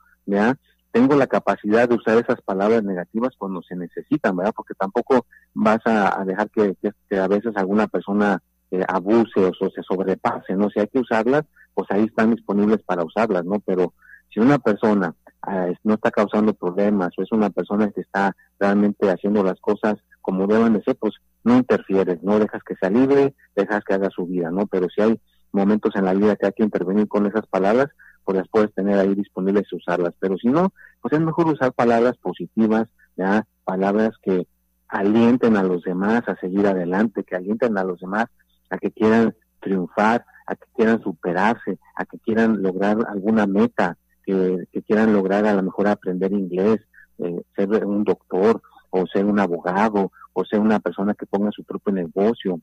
Tengo 0.92 1.14
la 1.14 1.26
capacidad 1.26 1.88
de 1.88 1.96
usar 1.96 2.16
esas 2.16 2.40
palabras 2.42 2.82
negativas 2.82 3.34
cuando 3.36 3.60
se 3.62 3.76
necesitan, 3.76 4.36
¿verdad? 4.36 4.54
Porque 4.56 4.74
tampoco 4.74 5.26
vas 5.52 5.80
a, 5.84 6.24
dejar 6.24 6.48
que, 6.50 6.74
a 7.18 7.28
veces 7.28 7.52
alguna 7.56 7.86
persona 7.86 8.42
eh, 8.70 8.82
abuse 8.88 9.44
o, 9.44 9.70
se 9.70 9.82
sobrepase, 9.82 10.54
¿no? 10.54 10.70
Si 10.70 10.80
hay 10.80 10.86
que 10.88 11.00
usarlas, 11.00 11.42
pues 11.74 11.90
ahí 11.90 12.04
están 12.04 12.34
disponibles 12.34 12.82
para 12.82 13.04
usarlas, 13.04 13.44
¿no? 13.44 13.60
Pero 13.60 13.92
si 14.32 14.40
una 14.40 14.58
persona 14.58 15.14
ah, 15.42 15.68
no 15.84 15.94
está 15.94 16.10
causando 16.10 16.54
problemas 16.54 17.10
o 17.18 17.22
es 17.22 17.30
una 17.30 17.50
persona 17.50 17.90
que 17.90 18.00
está 18.00 18.34
realmente 18.58 19.10
haciendo 19.10 19.44
las 19.44 19.60
cosas 19.60 19.96
como 20.22 20.46
deben 20.46 20.72
de 20.72 20.82
ser, 20.82 20.96
pues 20.96 21.14
no 21.44 21.56
interfieres, 21.56 22.22
no 22.22 22.38
dejas 22.38 22.62
que 22.64 22.74
sea 22.74 22.90
libre, 22.90 23.34
dejas 23.54 23.84
que 23.84 23.94
haga 23.94 24.10
su 24.10 24.26
vida, 24.26 24.50
¿no? 24.50 24.66
Pero 24.66 24.88
si 24.88 25.02
hay 25.02 25.20
momentos 25.52 25.94
en 25.94 26.04
la 26.04 26.14
vida 26.14 26.36
que 26.36 26.46
hay 26.46 26.52
que 26.52 26.64
intervenir 26.64 27.06
con 27.06 27.26
esas 27.26 27.46
palabras, 27.46 27.88
pues 28.26 28.36
las 28.36 28.48
puedes 28.48 28.74
tener 28.74 28.98
ahí 28.98 29.14
disponibles 29.14 29.68
y 29.70 29.76
usarlas. 29.76 30.12
Pero 30.18 30.36
si 30.36 30.48
no, 30.48 30.72
pues 31.00 31.14
es 31.14 31.20
mejor 31.20 31.46
usar 31.46 31.72
palabras 31.72 32.16
positivas, 32.18 32.88
¿ya? 33.16 33.46
Palabras 33.64 34.10
que 34.20 34.48
alienten 34.88 35.56
a 35.56 35.62
los 35.62 35.82
demás 35.82 36.28
a 36.28 36.34
seguir 36.36 36.66
adelante, 36.66 37.22
que 37.22 37.36
alienten 37.36 37.78
a 37.78 37.84
los 37.84 38.00
demás 38.00 38.26
a 38.68 38.78
que 38.78 38.90
quieran 38.90 39.32
triunfar, 39.60 40.26
a 40.48 40.56
que 40.56 40.66
quieran 40.74 41.00
superarse, 41.02 41.78
a 41.94 42.04
que 42.04 42.18
quieran 42.18 42.62
lograr 42.62 42.98
alguna 43.08 43.46
meta, 43.46 43.96
que, 44.24 44.66
quieran 44.84 45.12
lograr 45.12 45.46
a 45.46 45.54
lo 45.54 45.62
mejor 45.62 45.86
aprender 45.86 46.32
inglés, 46.32 46.80
eh, 47.18 47.42
ser 47.54 47.84
un 47.84 48.02
doctor 48.02 48.60
o 48.90 49.06
ser 49.06 49.24
un 49.24 49.38
abogado 49.38 50.10
o 50.32 50.44
ser 50.44 50.58
una 50.58 50.80
persona 50.80 51.14
que 51.14 51.26
ponga 51.26 51.52
su 51.52 51.62
propio 51.62 51.92
negocio 51.92 52.60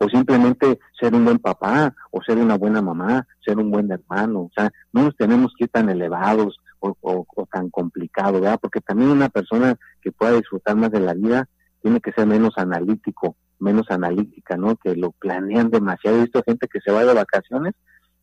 o 0.00 0.08
simplemente 0.08 0.80
ser 0.98 1.14
un 1.14 1.26
buen 1.26 1.38
papá 1.38 1.94
o 2.10 2.22
ser 2.22 2.38
una 2.38 2.56
buena 2.56 2.80
mamá, 2.80 3.26
ser 3.44 3.58
un 3.58 3.70
buen 3.70 3.90
hermano. 3.92 4.40
O 4.40 4.50
sea, 4.54 4.70
no 4.92 5.02
nos 5.04 5.16
tenemos 5.16 5.52
que 5.56 5.64
ir 5.64 5.70
tan 5.70 5.90
elevados 5.90 6.58
o, 6.78 6.96
o 7.02 7.46
tan 7.52 7.68
complicados, 7.68 8.40
¿verdad? 8.40 8.58
Porque 8.60 8.80
también 8.80 9.10
una 9.10 9.28
persona 9.28 9.76
que 10.00 10.10
pueda 10.10 10.32
disfrutar 10.32 10.74
más 10.74 10.90
de 10.90 11.00
la 11.00 11.12
vida 11.12 11.48
tiene 11.82 12.00
que 12.00 12.12
ser 12.12 12.26
menos 12.26 12.54
analítico, 12.56 13.36
menos 13.58 13.90
analítica, 13.90 14.56
¿no? 14.56 14.76
Que 14.76 14.96
lo 14.96 15.12
planean 15.12 15.70
demasiado. 15.70 16.16
He 16.16 16.22
visto 16.22 16.42
gente 16.44 16.66
que 16.66 16.80
se 16.80 16.92
va 16.92 17.04
de 17.04 17.12
vacaciones 17.12 17.74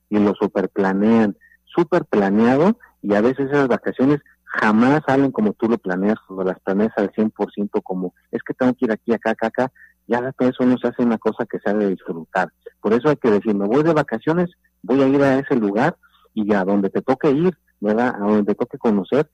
y 0.09 0.17
lo 0.17 0.33
superplanean, 0.33 1.37
super 1.63 2.05
planeado, 2.05 2.79
y 3.03 3.13
a 3.13 3.21
veces 3.21 3.51
esas 3.51 3.67
vacaciones 3.67 4.19
jamás 4.45 5.01
salen 5.05 5.31
como 5.31 5.53
tú 5.53 5.69
lo 5.69 5.77
planeas, 5.77 6.15
cuando 6.25 6.45
las 6.45 6.59
planeas 6.61 6.91
al 6.97 7.11
100% 7.11 7.81
como, 7.83 8.13
es 8.31 8.41
que 8.41 8.53
tengo 8.53 8.73
que 8.73 8.85
ir 8.85 8.91
aquí, 8.91 9.13
acá, 9.13 9.31
acá, 9.31 9.47
acá, 9.47 9.71
ya 10.07 10.33
eso 10.39 10.65
no 10.65 10.77
se 10.77 10.87
hace 10.87 11.03
una 11.03 11.17
cosa 11.17 11.45
que 11.45 11.59
se 11.59 11.69
ha 11.69 11.73
de 11.73 11.89
disfrutar. 11.89 12.51
Por 12.81 12.93
eso 12.93 13.09
hay 13.09 13.17
que 13.17 13.29
decir, 13.29 13.53
me 13.53 13.67
voy 13.67 13.83
de 13.83 13.93
vacaciones, 13.93 14.49
voy 14.81 15.01
a 15.01 15.07
ir 15.07 15.21
a 15.21 15.39
ese 15.39 15.55
lugar 15.55 15.97
y 16.33 16.53
a 16.53 16.63
donde 16.63 16.89
te 16.89 17.01
toque 17.01 17.29
ir, 17.29 17.57
¿verdad? 17.79 18.15
A 18.15 18.19
donde 18.19 18.43
te 18.43 18.55
toque 18.55 18.77
conocer, 18.77 19.29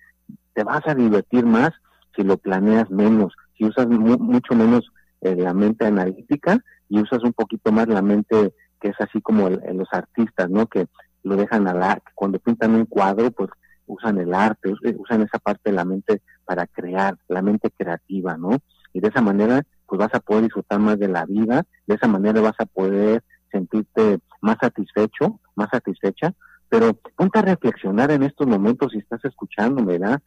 te 0.53 0.63
vas 0.63 0.81
a 0.85 0.95
divertir 0.95 1.45
más 1.45 1.69
si 2.15 2.23
lo 2.23 2.37
planeas 2.37 2.89
menos, 2.89 3.33
si 3.57 3.65
usas 3.65 3.87
mucho 3.87 4.55
menos 4.55 4.91
eh, 5.21 5.35
la 5.35 5.53
mente 5.53 5.85
analítica 5.85 6.59
y 6.89 6.99
usas 6.99 7.23
un 7.23 7.33
poquito 7.33 7.71
más 7.71 7.87
la 7.87 8.01
mente 8.01 8.53
que 8.79 8.89
es 8.89 8.99
así 8.99 9.21
como 9.21 9.49
los 9.49 9.87
artistas, 9.91 10.49
¿no? 10.49 10.67
Que 10.67 10.87
lo 11.23 11.37
dejan 11.37 11.67
a 11.67 11.73
la, 11.73 12.01
cuando 12.13 12.39
pintan 12.39 12.75
un 12.75 12.85
cuadro, 12.85 13.31
pues 13.31 13.49
usan 13.85 14.17
el 14.17 14.33
arte, 14.33 14.73
usan 14.97 15.21
esa 15.21 15.39
parte 15.39 15.69
de 15.69 15.75
la 15.75 15.85
mente 15.85 16.21
para 16.45 16.67
crear, 16.67 17.17
la 17.29 17.41
mente 17.41 17.71
creativa, 17.71 18.37
¿no? 18.37 18.59
Y 18.91 18.99
de 18.99 19.07
esa 19.07 19.21
manera, 19.21 19.63
pues 19.93 20.09
vas 20.09 20.15
a 20.15 20.21
poder 20.21 20.45
disfrutar 20.45 20.79
más 20.79 20.97
de 20.97 21.07
la 21.07 21.23
vida, 21.23 21.67
de 21.85 21.93
esa 21.93 22.07
manera 22.07 22.41
vas 22.41 22.55
a 22.57 22.65
poder 22.65 23.23
sentirte 23.51 24.17
más 24.41 24.57
satisfecho, 24.59 25.39
más 25.53 25.69
satisfecha, 25.69 26.33
pero 26.67 26.95
ponte 27.15 27.37
a 27.37 27.43
reflexionar 27.43 28.09
en 28.09 28.23
estos 28.23 28.47
momentos 28.47 28.91
si 28.91 28.97
estás 28.97 29.23
escuchando, 29.23 29.85
¿verdad? 29.85 30.19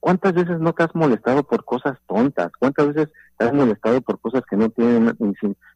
¿Cuántas 0.00 0.34
veces 0.34 0.60
no 0.60 0.74
te 0.74 0.82
has 0.82 0.94
molestado 0.94 1.44
por 1.44 1.64
cosas 1.64 1.96
tontas? 2.06 2.52
¿Cuántas 2.58 2.88
veces 2.88 3.08
te 3.38 3.46
has 3.46 3.54
molestado 3.54 4.02
por 4.02 4.20
cosas 4.20 4.42
que 4.50 4.58
no 4.58 4.68
tienen, 4.68 5.16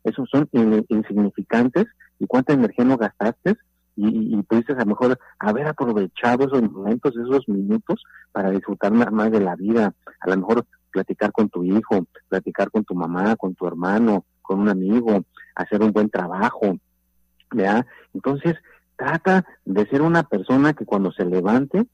esos 0.04 0.28
son 0.28 0.46
insignificantes? 0.90 1.86
¿Y 2.18 2.26
cuánta 2.26 2.52
energía 2.52 2.84
no 2.84 2.98
gastaste? 2.98 3.56
Y, 3.96 4.36
y, 4.36 4.42
pudiste 4.42 4.74
a 4.74 4.80
lo 4.80 4.84
mejor 4.84 5.18
haber 5.38 5.66
aprovechado 5.66 6.44
esos 6.44 6.60
momentos, 6.70 7.14
esos 7.16 7.48
minutos 7.48 8.02
para 8.32 8.50
disfrutar 8.50 8.92
más 8.92 9.30
de 9.30 9.40
la 9.40 9.56
vida. 9.56 9.94
A 10.20 10.28
lo 10.28 10.36
mejor 10.36 10.66
platicar 10.90 11.32
con 11.32 11.48
tu 11.48 11.64
hijo, 11.64 12.06
platicar 12.28 12.70
con 12.70 12.84
tu 12.84 12.94
mamá, 12.94 13.36
con 13.36 13.54
tu 13.54 13.66
hermano, 13.66 14.24
con 14.42 14.60
un 14.60 14.68
amigo, 14.68 15.24
hacer 15.54 15.82
un 15.82 15.92
buen 15.92 16.10
trabajo. 16.10 16.76
¿ya? 17.54 17.86
Entonces, 18.14 18.56
trata 18.96 19.44
de 19.64 19.86
ser 19.86 20.02
una 20.02 20.22
persona 20.22 20.74
que 20.74 20.84
cuando 20.84 21.12
se 21.12 21.24
levante, 21.24 21.86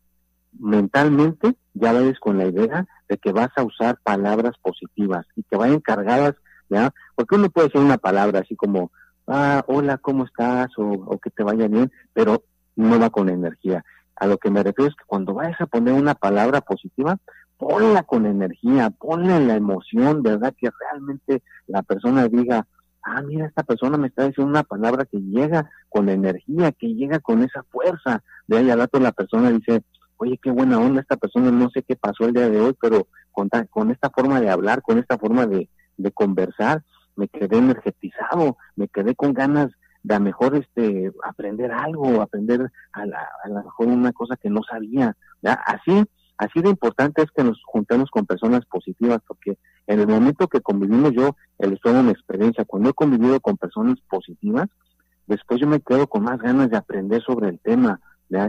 mentalmente 0.59 1.57
ya 1.75 1.93
vayas 1.93 2.19
con 2.19 2.38
la 2.38 2.47
idea 2.47 2.87
de 3.09 3.19
que 3.19 3.33
vas 3.33 3.50
a 3.57 3.62
usar 3.62 3.99
palabras 4.03 4.57
positivas 4.61 5.26
y 5.37 5.43
que 5.45 5.57
vayan 5.57 5.81
cargadas, 5.81 6.35
¿ya? 6.69 6.93
Porque 7.15 7.37
uno 7.37 7.50
puede 7.50 7.69
decir 7.69 7.81
una 7.81 7.99
palabra 7.99 8.41
así 8.41 8.57
como, 8.57 8.91
ah, 9.26 9.62
hola, 9.67 9.99
¿cómo 9.99 10.25
estás? 10.25 10.71
O, 10.79 10.85
o 10.85 11.19
que 11.19 11.31
te 11.31 11.43
vaya 11.43 11.69
bien, 11.69 11.93
pero 12.12 12.43
no 12.75 12.99
va 12.99 13.11
con 13.11 13.29
energía. 13.29 13.85
A 14.17 14.26
lo 14.26 14.38
que 14.38 14.50
me 14.50 14.62
refiero 14.62 14.91
es 14.91 14.97
que 14.97 15.05
cuando 15.07 15.35
vayas 15.35 15.61
a 15.61 15.67
poner 15.67 15.95
una 15.95 16.15
palabra 16.15 16.62
positiva, 16.62 17.19
ponla 17.59 18.03
con 18.03 18.27
energía, 18.27 18.91
ponla 18.91 19.37
en 19.37 19.49
la 19.49 19.57
emoción, 19.57 20.23
¿verdad? 20.23 20.55
Que 20.59 20.71
realmente 20.79 21.43
la 21.67 21.83
persona 21.83 22.29
diga, 22.29 22.67
ah, 23.03 23.23
mira, 23.23 23.47
esta 23.47 23.63
persona 23.63 23.97
me 23.97 24.09
está 24.09 24.27
diciendo 24.27 24.51
una 24.51 24.65
palabra 24.65 25.05
que 25.05 25.19
llega 25.19 25.71
con 25.89 26.09
energía, 26.09 26.73
que 26.73 26.95
llega 26.95 27.21
con 27.21 27.43
esa 27.43 27.63
fuerza. 27.65 28.23
De 28.47 28.59
ahí 28.59 28.71
al 28.71 28.79
rato 28.79 29.01
la 29.01 29.13
persona 29.13 29.51
dice, 29.51 29.83
oye, 30.19 30.39
qué 30.43 30.51
buena 30.51 30.79
onda 30.79 31.01
esta 31.01 31.17
persona, 31.17 31.51
no 31.51 31.71
sé 31.71 31.83
qué 31.83 31.97
pasó 31.97 32.25
el 32.25 32.35
día 32.35 32.49
de 32.49 32.61
hoy, 32.61 32.77
pero 32.81 33.09
con, 33.33 33.49
con 33.71 33.91
esta 33.91 34.11
forma 34.11 34.41
de 34.41 34.51
hablar, 34.51 34.83
con 34.83 34.99
esta 34.99 35.19
forma 35.19 35.47
de, 35.47 35.69
de 35.97 36.13
conversar, 36.13 36.83
me 37.17 37.29
quedé 37.29 37.59
energetizado, 37.59 38.59
me 38.77 38.89
quedé 38.89 39.15
con 39.15 39.33
ganas 39.33 39.71
de 40.03 40.15
a 40.15 40.21
mejor 40.21 40.55
este 40.55 41.11
aprender 41.25 41.73
algo, 41.73 42.21
aprender 42.21 42.71
a, 42.93 43.07
la, 43.07 43.29
a 43.43 43.49
lo 43.49 43.65
mejor 43.65 43.89
una 43.89 44.13
cosa 44.13 44.37
que 44.37 44.51
no 44.51 44.63
sabía. 44.63 45.17
¿ya? 45.43 45.55
Así, 45.55 46.05
así 46.38 46.61
de 46.61 46.71
importante 46.71 47.23
es 47.23 47.31
que 47.31 47.45
nos 47.45 47.62
juntemos 47.64 48.11
con 48.11 48.26
personas 48.26 48.64
positivas, 48.66 49.21
porque 49.26 49.59
en 49.87 50.00
el 50.00 50.07
momento 50.07 50.49
que 50.49 50.61
convivimos 50.61 51.12
yo, 51.12 51.37
el 51.59 51.73
estoy 51.73 51.95
en 51.95 52.09
experiencia, 52.09 52.64
cuando 52.64 52.90
he 52.90 52.95
convivido 52.95 53.40
con 53.40 53.57
personas 53.57 53.99
positivas, 54.09 54.66
después 55.26 55.61
yo 55.61 55.66
me 55.66 55.81
quedo 55.81 56.07
con 56.07 56.25
más 56.25 56.38
ganas 56.38 56.71
de 56.71 56.76
aprender 56.76 57.23
sobre 57.23 57.49
el 57.49 57.59
tema, 57.61 58.00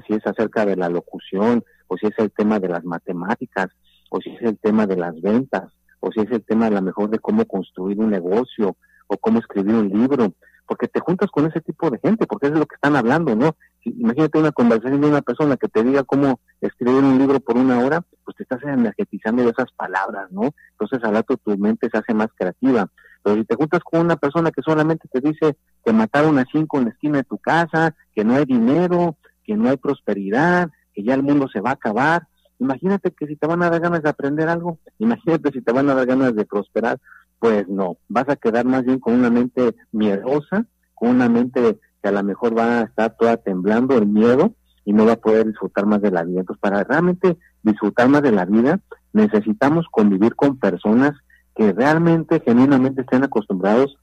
si 0.07 0.13
es 0.13 0.25
acerca 0.25 0.65
de 0.65 0.75
la 0.75 0.89
locución, 0.89 1.63
o 1.87 1.97
si 1.97 2.07
es 2.07 2.13
el 2.17 2.31
tema 2.31 2.59
de 2.59 2.67
las 2.67 2.83
matemáticas, 2.83 3.67
o 4.09 4.19
si 4.19 4.31
es 4.31 4.41
el 4.41 4.57
tema 4.57 4.87
de 4.87 4.97
las 4.97 5.19
ventas, 5.21 5.71
o 5.99 6.11
si 6.11 6.21
es 6.21 6.31
el 6.31 6.43
tema 6.43 6.67
a 6.67 6.71
lo 6.71 6.81
mejor 6.81 7.09
de 7.09 7.19
cómo 7.19 7.45
construir 7.45 7.99
un 7.99 8.09
negocio, 8.09 8.75
o 9.07 9.17
cómo 9.17 9.39
escribir 9.39 9.75
un 9.75 9.89
libro, 9.89 10.33
porque 10.65 10.87
te 10.87 10.99
juntas 10.99 11.29
con 11.31 11.45
ese 11.45 11.61
tipo 11.61 11.89
de 11.89 11.99
gente, 11.99 12.27
porque 12.27 12.47
es 12.47 12.53
de 12.53 12.59
lo 12.59 12.65
que 12.65 12.75
están 12.75 12.95
hablando, 12.95 13.35
¿no? 13.35 13.55
Imagínate 13.97 14.39
una 14.39 14.51
conversación 14.51 15.01
de 15.01 15.07
una 15.07 15.21
persona 15.21 15.57
que 15.57 15.67
te 15.67 15.83
diga 15.83 16.03
cómo 16.03 16.39
escribir 16.61 17.03
un 17.03 17.17
libro 17.17 17.39
por 17.39 17.57
una 17.57 17.79
hora, 17.79 18.01
pues 18.23 18.37
te 18.37 18.43
estás 18.43 18.61
energetizando 18.63 19.43
de 19.43 19.49
esas 19.49 19.71
palabras, 19.73 20.31
¿no? 20.31 20.53
Entonces 20.71 21.03
al 21.03 21.15
rato 21.15 21.37
tu 21.37 21.57
mente 21.57 21.89
se 21.91 21.97
hace 21.97 22.13
más 22.13 22.27
creativa. 22.35 22.89
Pero 23.23 23.35
si 23.37 23.45
te 23.45 23.55
juntas 23.55 23.81
con 23.83 24.01
una 24.01 24.15
persona 24.15 24.51
que 24.51 24.61
solamente 24.61 25.07
te 25.11 25.21
dice 25.21 25.57
que 25.83 25.93
mataron 25.93 26.39
a 26.39 26.45
cinco 26.51 26.77
en 26.77 26.85
la 26.85 26.89
esquina 26.91 27.17
de 27.17 27.23
tu 27.23 27.37
casa, 27.37 27.95
que 28.15 28.23
no 28.23 28.35
hay 28.35 28.45
dinero, 28.45 29.17
que 29.43 29.55
no 29.55 29.69
hay 29.69 29.77
prosperidad, 29.77 30.69
que 30.93 31.03
ya 31.03 31.13
el 31.13 31.23
mundo 31.23 31.47
se 31.51 31.61
va 31.61 31.71
a 31.71 31.73
acabar. 31.73 32.27
Imagínate 32.59 33.11
que 33.11 33.27
si 33.27 33.35
te 33.35 33.47
van 33.47 33.63
a 33.63 33.69
dar 33.69 33.81
ganas 33.81 34.03
de 34.03 34.09
aprender 34.09 34.49
algo, 34.49 34.79
imagínate 34.99 35.51
si 35.51 35.61
te 35.61 35.71
van 35.71 35.89
a 35.89 35.95
dar 35.95 36.05
ganas 36.05 36.35
de 36.35 36.45
prosperar, 36.45 36.99
pues 37.39 37.67
no, 37.67 37.97
vas 38.07 38.27
a 38.29 38.35
quedar 38.35 38.65
más 38.65 38.83
bien 38.83 38.99
con 38.99 39.13
una 39.13 39.29
mente 39.29 39.75
miedosa, 39.91 40.65
con 40.95 41.09
una 41.09 41.29
mente 41.29 41.79
a 42.07 42.11
lo 42.11 42.23
mejor 42.23 42.57
va 42.57 42.79
a 42.79 42.83
estar 42.83 43.15
toda 43.17 43.37
temblando 43.37 43.97
el 43.97 44.07
miedo 44.07 44.53
y 44.85 44.93
no 44.93 45.05
va 45.05 45.13
a 45.13 45.17
poder 45.17 45.47
disfrutar 45.47 45.85
más 45.85 46.01
de 46.01 46.11
la 46.11 46.23
vida. 46.23 46.41
Entonces, 46.41 46.61
para 46.61 46.83
realmente 46.83 47.37
disfrutar 47.61 48.07
más 48.07 48.21
de 48.21 48.31
la 48.31 48.45
vida, 48.45 48.79
necesitamos 49.13 49.85
convivir 49.91 50.35
con 50.35 50.57
personas 50.57 51.13
que 51.55 51.73
realmente, 51.73 52.39
genuinamente 52.39 53.01
estén 53.01 53.23
acostumbrados 53.23 53.97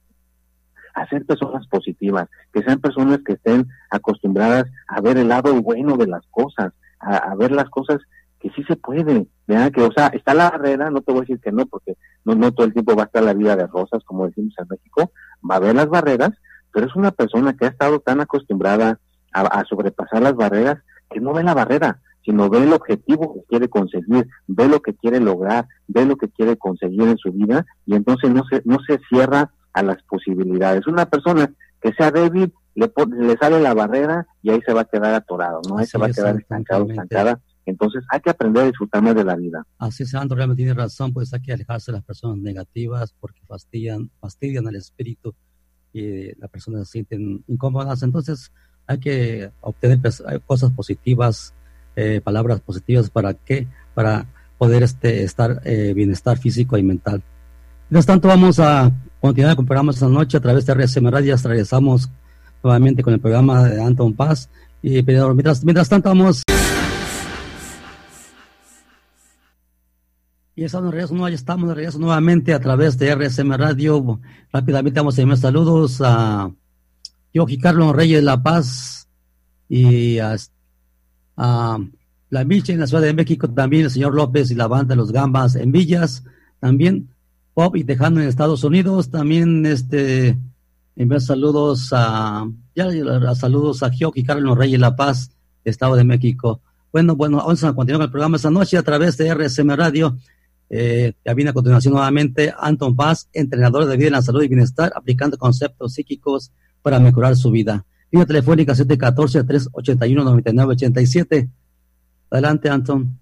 a 0.95 1.07
ser 1.09 1.25
personas 1.25 1.67
positivas, 1.69 2.29
que 2.53 2.63
sean 2.63 2.81
personas 2.81 3.21
que 3.25 3.35
estén 3.35 3.67
acostumbradas 3.91 4.67
a 4.89 5.01
ver 5.01 5.19
el 5.19 5.29
lado 5.29 5.55
bueno 5.63 5.97
de 5.97 6.07
las 6.07 6.25
cosas, 6.31 6.73
a, 7.01 7.35
ver 7.37 7.51
las 7.51 7.69
cosas 7.69 8.01
que 8.41 8.51
sí 8.51 8.63
se 8.65 8.77
puede, 8.77 9.27
¿verdad? 9.47 9.73
Que, 9.73 9.83
o 9.83 9.93
sea, 9.93 10.09
está 10.09 10.35
la 10.35 10.51
barrera, 10.51 10.91
no 10.91 11.01
te 11.01 11.13
voy 11.13 11.21
a 11.21 11.23
decir 11.23 11.41
que 11.41 11.53
no, 11.53 11.67
porque 11.67 11.97
no, 12.25 12.35
no 12.35 12.53
todo 12.53 12.67
el 12.67 12.73
tiempo 12.73 12.95
va 12.95 13.03
a 13.03 13.07
estar 13.07 13.23
la 13.23 13.35
vida 13.35 13.57
de 13.57 13.67
rosas, 13.67 14.05
como 14.05 14.27
decimos 14.27 14.55
en 14.59 14.67
México, 14.69 15.13
va 15.49 15.55
a 15.55 15.59
haber 15.59 15.75
las 15.75 15.89
barreras, 15.89 16.31
pero 16.75 16.87
es 16.87 16.97
una 16.97 17.13
persona 17.13 17.57
que 17.57 17.67
ha 17.67 17.69
estado 17.69 18.01
tan 18.01 18.21
acostumbrada 18.21 18.99
a, 19.33 19.41
a 19.43 19.65
sobrepasar 19.65 20.21
las 20.21 20.35
barreras 20.35 20.79
que 21.09 21.21
no 21.21 21.33
ve 21.33 21.45
la 21.45 21.55
barrera, 21.55 22.01
sino 22.25 22.51
ve 22.51 22.65
el 22.65 22.73
objetivo 22.73 23.35
que 23.35 23.41
quiere 23.49 23.69
conseguir, 23.69 24.29
ve 24.49 24.69
lo 24.69 24.81
que 24.81 24.95
quiere 24.95 25.21
lograr, 25.21 25.69
ve 25.87 26.05
lo 26.05 26.17
que 26.17 26.29
quiere 26.29 26.57
conseguir 26.57 27.03
en 27.03 27.19
su 27.19 27.33
vida 27.33 27.65
y 27.87 27.95
entonces 27.95 28.31
no 28.31 28.43
se, 28.51 28.63
no 28.65 28.79
se 28.87 28.99
cierra 29.09 29.53
a 29.73 29.83
las 29.83 30.03
posibilidades. 30.05 30.87
Una 30.87 31.07
persona 31.07 31.53
que 31.81 31.93
sea 31.93 32.11
débil, 32.11 32.53
le, 32.75 32.93
le 33.19 33.37
sale 33.37 33.61
la 33.61 33.75
barrera 33.75 34.27
y 34.43 34.51
ahí 34.51 34.61
se 34.67 34.73
va 34.73 34.83
a 34.83 34.87
quedar 34.87 35.15
atorado, 35.15 35.61
¿no? 35.69 35.79
Ahí 35.79 35.87
se 35.87 35.99
va 35.99 36.07
a 36.07 36.11
quedar 36.11 36.37
estancado, 36.37 36.89
estancada. 36.89 37.41
Entonces 37.67 38.05
hay 38.11 38.21
que 38.21 38.31
aprender 38.31 38.65
a 38.65 38.67
disfrutar 38.67 39.03
más 39.03 39.15
de 39.15 39.25
la 39.25 39.37
vida. 39.37 39.65
Así 39.79 40.03
es, 40.03 40.11
Sandro, 40.11 40.37
realmente 40.37 40.63
tiene 40.63 40.75
razón, 40.75 41.13
pues 41.13 41.33
hay 41.33 41.41
que 41.41 41.53
alejarse 41.53 41.93
de 41.93 41.99
las 41.99 42.05
personas 42.05 42.39
negativas 42.39 43.15
porque 43.21 43.41
fastidian, 43.47 44.11
fastidian 44.21 44.67
al 44.67 44.77
espíritu 44.77 45.35
y 45.95 46.39
las 46.39 46.51
personas 46.51 46.87
se 46.87 46.93
sienten 46.93 47.43
incómodas. 47.47 48.03
Entonces 48.03 48.53
hay 48.87 48.99
que 48.99 49.51
obtener 49.61 49.99
cosas 50.45 50.71
positivas, 50.73 51.55
eh, 51.97 52.21
palabras 52.23 52.61
positivas 52.61 53.09
para 53.09 53.33
que, 53.33 53.67
para 53.95 54.27
poder 54.59 54.83
este, 54.83 55.23
estar 55.23 55.63
eh, 55.65 55.93
bienestar 55.95 56.37
físico 56.37 56.77
y 56.77 56.83
mental. 56.83 57.23
Mientras 57.89 58.07
tanto, 58.07 58.29
vamos 58.29 58.59
a 58.59 58.93
continuar 59.21 59.55
con 59.57 59.65
el 59.65 59.69
programa 59.69 59.93
esta 59.93 60.09
noche 60.09 60.37
a 60.37 60.41
través 60.41 60.67
de 60.67 60.75
RSM 60.75 61.09
Radio. 61.09 61.37
Regresamos 61.43 62.11
nuevamente 62.63 63.03
con 63.03 63.15
el 63.15 63.21
programa 63.21 63.63
de 63.65 63.83
Anton 63.83 64.15
Paz. 64.15 64.51
Y 64.83 65.03
mientras, 65.03 65.65
mientras 65.65 65.89
tanto, 65.89 66.09
vamos. 66.09 66.45
Y 70.57 70.63
estamos 70.63 70.93
de 70.93 71.01
regreso, 71.01 71.27
estamos 71.27 71.69
de 71.69 71.75
regreso 71.75 71.99
nuevamente 71.99 72.55
a 72.55 72.61
través 72.61 72.97
de 72.97 73.13
RSM 73.13 73.55
Radio. 73.55 74.21
Rápidamente 74.53 75.01
vamos 75.01 75.19
a 75.19 75.23
enviar 75.23 75.39
saludos 75.39 76.01
a 76.01 76.49
Yogi 77.33 77.59
Carlos 77.59 77.93
Reyes 77.97 78.19
de 78.19 78.23
La 78.23 78.41
Paz 78.41 79.09
y 79.69 80.21
a, 80.21 80.37
la 81.37 82.45
Micha 82.45 82.73
en 82.73 82.79
la 82.79 82.87
Ciudad 82.87 83.03
de 83.03 83.15
México, 83.15 83.51
también 83.51 83.87
el 83.87 83.91
señor 83.91 84.15
López 84.15 84.53
y 84.53 84.55
la 84.55 84.69
banda 84.69 84.95
de 84.95 84.97
los 84.97 85.11
Gambas 85.11 85.57
en 85.57 85.73
Villas, 85.73 86.23
también 86.61 87.09
Pop 87.53 87.75
y 87.75 87.83
Tejano 87.83 88.21
en 88.21 88.29
Estados 88.29 88.63
Unidos. 88.63 89.11
También 89.11 89.67
este 89.67 90.39
enviar 90.95 91.21
saludos 91.21 91.89
a 91.93 92.49
ya, 92.77 92.91
saludos 93.35 93.83
a 93.83 93.91
Gioqui 93.91 94.23
Carlos 94.23 94.57
Reyes 94.57 94.79
La 94.79 94.95
Paz, 94.95 95.33
Estado 95.65 95.97
de 95.97 96.05
México. 96.05 96.61
Bueno, 96.93 97.17
bueno, 97.17 97.39
vamos 97.39 97.65
a 97.65 97.73
continuar 97.73 97.99
con 97.99 98.05
el 98.05 98.13
programa 98.13 98.37
esta 98.37 98.51
noche 98.51 98.79
a 98.79 98.85
través 98.85 99.17
de 99.17 99.35
RSM 99.35 99.71
Radio. 99.71 100.17
Eh, 100.77 101.13
ya 101.25 101.35
viene 101.35 101.51
a 101.51 101.55
continuación 101.55 101.95
nuevamente 101.95 102.53
Anton 102.59 102.97
Paz, 102.97 103.29
entrenador 103.33 103.87
de 103.87 103.97
vida 103.97 104.09
en 104.09 104.15
la 104.15 104.23
salud 104.23 104.43
y 104.43 104.49
bienestar, 104.49 104.91
aplicando 104.97 105.39
conceptos 105.39 105.95
psíquicos 105.95 106.51
para 106.83 106.99
mejorar 106.99 107.37
su 107.37 107.53
vida. 107.53 107.85
Línea 108.11 108.27
telefónica 108.27 108.73
714-381-9987. 108.73 111.49
Adelante, 112.29 112.69
Anton. 112.69 113.21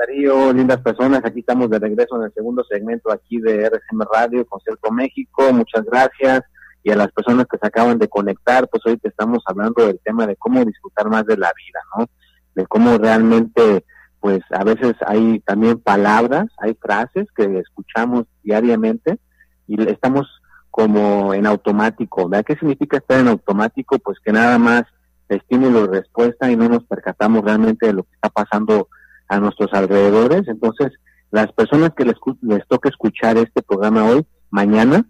Darío, 0.00 0.52
lindas 0.52 0.80
personas, 0.80 1.24
aquí 1.24 1.38
estamos 1.40 1.68
de 1.70 1.78
regreso 1.78 2.16
en 2.16 2.24
el 2.24 2.34
segundo 2.34 2.64
segmento 2.64 3.12
aquí 3.12 3.40
de 3.40 3.66
RCM 3.66 4.02
Radio, 4.12 4.44
Concierto 4.46 4.90
México, 4.90 5.52
muchas 5.52 5.84
gracias. 5.84 6.42
Y 6.82 6.90
a 6.90 6.96
las 6.96 7.12
personas 7.12 7.46
que 7.48 7.56
se 7.56 7.68
acaban 7.68 8.00
de 8.00 8.08
conectar, 8.08 8.66
pues 8.68 8.84
hoy 8.84 8.96
te 8.96 9.10
estamos 9.10 9.44
hablando 9.46 9.86
del 9.86 10.00
tema 10.00 10.26
de 10.26 10.34
cómo 10.34 10.64
disfrutar 10.64 11.08
más 11.08 11.24
de 11.24 11.36
la 11.36 11.52
vida, 11.56 11.78
¿no? 11.96 12.08
De 12.56 12.66
cómo 12.66 12.98
realmente, 12.98 13.84
pues 14.20 14.40
a 14.50 14.64
veces 14.64 14.94
hay 15.06 15.40
también 15.40 15.78
palabras, 15.78 16.46
hay 16.58 16.74
frases 16.74 17.26
que 17.36 17.58
escuchamos 17.58 18.24
diariamente 18.42 19.18
y 19.66 19.80
estamos 19.88 20.26
como 20.70 21.34
en 21.34 21.46
automático, 21.46 22.28
¿verdad? 22.28 22.44
¿Qué 22.44 22.54
significa 22.54 22.98
estar 22.98 23.20
en 23.20 23.28
automático? 23.28 23.98
Pues 23.98 24.18
que 24.24 24.32
nada 24.32 24.58
más 24.58 24.84
estímulo 25.28 25.84
y 25.84 25.88
respuesta 25.88 26.50
y 26.50 26.56
no 26.56 26.68
nos 26.68 26.84
percatamos 26.84 27.44
realmente 27.44 27.86
de 27.86 27.92
lo 27.92 28.04
que 28.04 28.14
está 28.14 28.28
pasando 28.30 28.88
a 29.28 29.38
nuestros 29.38 29.72
alrededores. 29.72 30.48
Entonces, 30.48 30.92
las 31.30 31.52
personas 31.52 31.90
que 31.96 32.04
les, 32.04 32.16
les 32.42 32.66
toca 32.68 32.88
escuchar 32.88 33.36
este 33.36 33.62
programa 33.62 34.04
hoy, 34.04 34.26
mañana, 34.50 35.04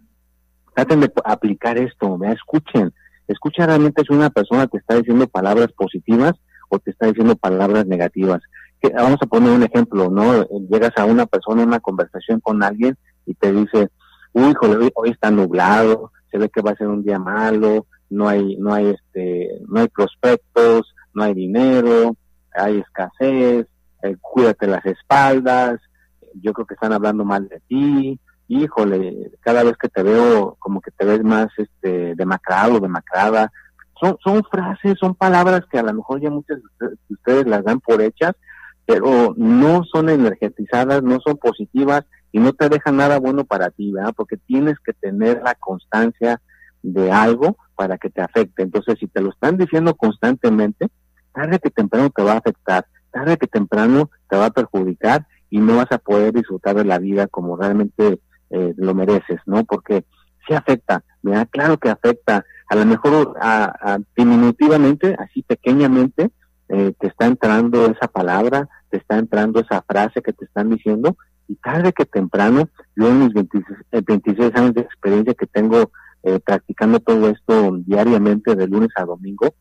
traten 0.75 1.01
de 1.01 1.13
aplicar 1.25 1.79
esto, 1.79 2.19
¿vea? 2.19 2.33
escuchen, 2.33 2.93
escucha 3.27 3.67
realmente 3.67 4.03
si 4.07 4.13
una 4.15 4.31
persona 4.31 4.67
te 4.67 4.79
está 4.79 4.97
diciendo 4.97 5.27
palabras 5.29 5.73
positivas 5.73 6.33
o 6.69 6.79
te 6.79 6.91
está 6.91 7.07
diciendo 7.07 7.37
palabras 7.37 7.87
negativas. 7.87 8.41
Que, 8.81 8.91
vamos 8.91 9.19
a 9.21 9.27
poner 9.27 9.53
un 9.53 9.63
ejemplo, 9.63 10.11
¿no? 10.11 10.45
Llegas 10.71 10.93
a 10.97 11.05
una 11.05 11.27
persona 11.27 11.63
en 11.63 11.69
una 11.69 11.81
conversación 11.81 12.41
con 12.41 12.63
alguien 12.63 12.97
y 13.27 13.35
te 13.35 13.53
dice, 13.53 13.91
uy, 14.33 14.55
hoy, 14.61 14.91
hoy 14.95 15.11
está 15.11 15.31
nublado, 15.31 16.13
se 16.31 16.39
ve 16.39 16.49
que 16.49 16.63
va 16.63 16.73
a 16.73 16.77
ser 16.77 16.89
un 16.89 17.03
día 17.03 17.19
malo, 17.19 17.87
no 18.11 18.29
hay, 18.29 18.57
no 18.57 18.73
hay 18.73 18.91
este, 18.91 19.51
no 19.69 19.81
hay 19.81 19.89
prospectos, 19.89 20.95
no 21.15 21.25
hay 21.25 21.35
dinero, 21.35 22.17
hay 22.55 22.79
escasez, 22.79 23.67
eh, 24.03 24.17
cuídate 24.21 24.67
las 24.67 24.85
espaldas, 24.87 25.81
yo 26.35 26.53
creo 26.53 26.67
que 26.67 26.75
están 26.75 26.93
hablando 26.93 27.25
mal 27.25 27.49
de 27.49 27.61
ti, 27.69 28.21
híjole, 28.49 29.33
cada 29.41 29.63
vez 29.63 29.77
que 29.77 29.89
te 29.89 30.03
veo 30.03 30.57
como 30.59 30.81
que 30.81 30.91
te 30.91 31.05
ves 31.05 31.23
más 31.23 31.49
este 31.57 32.15
demacrado, 32.15 32.81
demacrada. 32.81 33.53
Son, 34.01 34.17
son 34.23 34.45
frases, 34.45 34.97
son 34.99 35.15
palabras 35.15 35.63
que 35.71 35.79
a 35.79 35.83
lo 35.83 35.93
mejor 35.93 36.21
ya 36.21 36.31
muchas 36.31 36.59
de 36.79 36.89
ustedes 37.11 37.47
las 37.47 37.65
dan 37.65 37.81
por 37.81 38.01
hechas, 38.01 38.33
pero 38.89 39.35
no 39.37 39.85
son 39.85 40.09
energetizadas, 40.09 41.03
no 41.03 41.21
son 41.21 41.37
positivas 41.37 42.07
y 42.33 42.39
no 42.39 42.55
te 42.55 42.71
dejan 42.71 42.97
nada 42.97 43.19
bueno 43.19 43.45
para 43.45 43.69
ti, 43.69 43.93
¿verdad? 43.93 44.15
Porque 44.17 44.39
tienes 44.39 44.79
que 44.79 44.95
tener 44.95 45.43
la 45.45 45.55
constancia 45.57 46.41
de 46.83 47.13
algo 47.13 47.59
para 47.77 47.99
que 47.99 48.09
te 48.09 48.23
afecte. 48.23 48.63
Entonces, 48.63 48.97
si 48.99 49.07
te 49.07 49.21
lo 49.21 49.29
están 49.29 49.59
diciendo 49.59 49.95
constantemente, 49.95 50.89
tarde 51.35 51.59
que 51.59 51.69
temprano 51.69 52.09
te 52.09 52.23
va 52.23 52.33
a 52.33 52.39
afectar, 52.39 52.87
tarde 53.11 53.37
que 53.37 53.47
temprano 53.47 54.11
te 54.31 54.39
va 54.39 54.47
a 54.47 54.53
perjudicar 54.53 55.27
y 55.51 55.59
no 55.59 55.77
vas 55.77 55.93
a 55.93 55.99
poder 55.99 56.33
disfrutar 56.33 56.77
de 56.77 56.87
la 56.87 56.99
vida 56.99 57.27
como 57.27 57.59
realmente 57.59 58.21
eh, 58.49 58.73
lo 58.79 58.95
mereces, 58.95 59.41
¿no? 59.45 59.65
Porque 59.65 60.07
sí 60.47 60.55
afecta, 60.55 61.05
¿verdad? 61.21 61.47
Claro 61.51 61.77
que 61.77 61.91
afecta. 61.91 62.43
A 62.71 62.75
lo 62.75 62.87
mejor 62.87 63.37
a, 63.39 63.99
diminutivamente, 64.17 65.15
así 65.19 65.43
pequeñamente, 65.43 66.31
eh, 66.71 66.95
te 66.99 67.09
está 67.09 67.27
entrando 67.27 67.85
esa 67.87 68.09
palabra, 68.09 68.69
te 68.91 68.99
está 68.99 69.19
entrando 69.19 69.61
esa 69.61 69.83
frase 69.83 70.23
que 70.23 70.33
te 70.33 70.45
están 70.45 70.71
diciendo 70.71 71.17
y 71.47 71.57
tarde 71.57 71.93
que 71.93 72.05
temprano, 72.05 72.69
yo 72.97 73.09
en 73.09 73.21
mis 73.21 73.33
26, 73.33 73.79
26 74.07 74.39
eh, 74.39 74.53
años 74.55 74.75
de 74.75 74.81
experiencia 74.83 75.35
que 75.35 75.47
tengo 75.47 75.91
eh, 76.23 76.41
practicando 76.45 77.01
todo 77.01 77.29
esto 77.29 77.79
diariamente 77.87 78.55
de 78.55 78.67
lunes 78.67 78.91
a 78.97 79.05
domingo, 79.05 79.55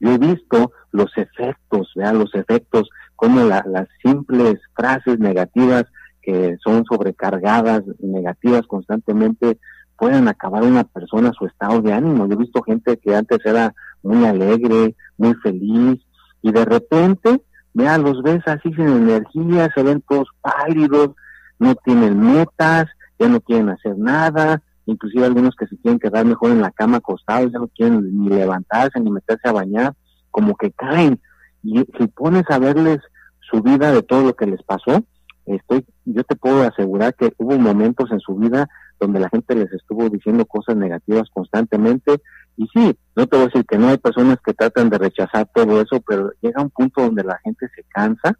yo 0.00 0.12
he 0.12 0.18
visto 0.18 0.72
los 0.92 1.10
efectos, 1.16 1.92
vean 1.94 2.18
los 2.18 2.34
efectos, 2.34 2.88
como 3.16 3.44
las 3.44 3.88
simples 4.02 4.60
frases 4.74 5.18
negativas 5.18 5.84
que 6.22 6.56
son 6.62 6.84
sobrecargadas, 6.84 7.82
negativas 7.98 8.66
constantemente, 8.66 9.58
pueden 9.96 10.28
acabar 10.28 10.62
una 10.62 10.84
persona 10.84 11.32
su 11.36 11.46
estado 11.46 11.82
de 11.82 11.92
ánimo. 11.92 12.26
Yo 12.26 12.34
he 12.34 12.36
visto 12.36 12.62
gente 12.62 12.96
que 12.98 13.16
antes 13.16 13.38
era 13.44 13.74
muy 14.02 14.24
alegre, 14.24 14.94
muy 15.16 15.34
feliz, 15.34 16.00
y 16.42 16.52
de 16.52 16.64
repente, 16.64 17.42
vean, 17.74 18.02
los 18.02 18.22
ves 18.22 18.42
así 18.46 18.72
sin 18.74 18.88
energía, 18.88 19.70
se 19.74 19.82
ven 19.82 20.02
todos 20.08 20.28
pálidos, 20.40 21.10
no 21.58 21.74
tienen 21.76 22.20
metas, 22.20 22.86
ya 23.18 23.28
no 23.28 23.40
quieren 23.40 23.68
hacer 23.70 23.96
nada, 23.98 24.62
inclusive 24.86 25.26
algunos 25.26 25.54
que 25.56 25.66
se 25.66 25.76
quieren 25.78 25.98
quedar 25.98 26.24
mejor 26.24 26.50
en 26.50 26.62
la 26.62 26.70
cama 26.70 26.98
acostados, 26.98 27.52
ya 27.52 27.58
no 27.58 27.68
quieren 27.68 28.18
ni 28.18 28.28
levantarse 28.28 29.00
ni 29.00 29.10
meterse 29.10 29.48
a 29.48 29.52
bañar, 29.52 29.94
como 30.30 30.56
que 30.56 30.70
caen. 30.72 31.20
Y 31.62 31.80
si 31.98 32.06
pones 32.08 32.44
a 32.50 32.58
verles 32.58 32.98
su 33.40 33.62
vida 33.62 33.92
de 33.92 34.02
todo 34.02 34.22
lo 34.22 34.34
que 34.34 34.46
les 34.46 34.62
pasó, 34.62 35.02
estoy, 35.46 35.84
yo 36.04 36.24
te 36.24 36.36
puedo 36.36 36.62
asegurar 36.62 37.14
que 37.14 37.32
hubo 37.38 37.58
momentos 37.58 38.10
en 38.12 38.20
su 38.20 38.36
vida 38.36 38.68
donde 39.00 39.20
la 39.20 39.28
gente 39.28 39.54
les 39.54 39.72
estuvo 39.72 40.08
diciendo 40.08 40.44
cosas 40.44 40.76
negativas 40.76 41.28
constantemente. 41.32 42.20
Y 42.58 42.66
sí, 42.74 42.98
no 43.14 43.26
te 43.26 43.36
voy 43.36 43.44
a 43.44 43.46
decir 43.46 43.64
que 43.64 43.78
no 43.78 43.88
hay 43.88 43.98
personas 43.98 44.36
que 44.44 44.52
tratan 44.52 44.90
de 44.90 44.98
rechazar 44.98 45.48
todo 45.54 45.80
eso, 45.80 46.02
pero 46.06 46.32
llega 46.42 46.60
un 46.60 46.70
punto 46.70 47.02
donde 47.02 47.22
la 47.22 47.38
gente 47.44 47.68
se 47.74 47.84
cansa 47.84 48.36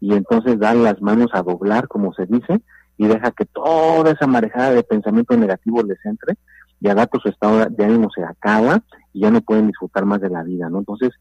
y 0.00 0.12
entonces 0.12 0.58
da 0.58 0.74
las 0.74 1.00
manos 1.00 1.30
a 1.32 1.42
doblar, 1.42 1.88
como 1.88 2.12
se 2.12 2.26
dice, 2.26 2.60
y 2.98 3.06
deja 3.06 3.30
que 3.30 3.46
toda 3.46 4.10
esa 4.10 4.26
marejada 4.26 4.72
de 4.72 4.82
pensamiento 4.82 5.34
negativo 5.36 5.82
les 5.82 5.98
entre 6.04 6.36
y 6.84 6.88
rato 6.88 7.18
su 7.18 7.30
estado 7.30 7.64
de 7.70 7.84
ánimo 7.84 8.10
se 8.14 8.22
acaba 8.22 8.82
y 9.14 9.22
ya 9.22 9.30
no 9.30 9.40
pueden 9.40 9.68
disfrutar 9.68 10.04
más 10.04 10.20
de 10.20 10.28
la 10.28 10.42
vida, 10.42 10.68
¿no? 10.68 10.80
Entonces, 10.80 11.12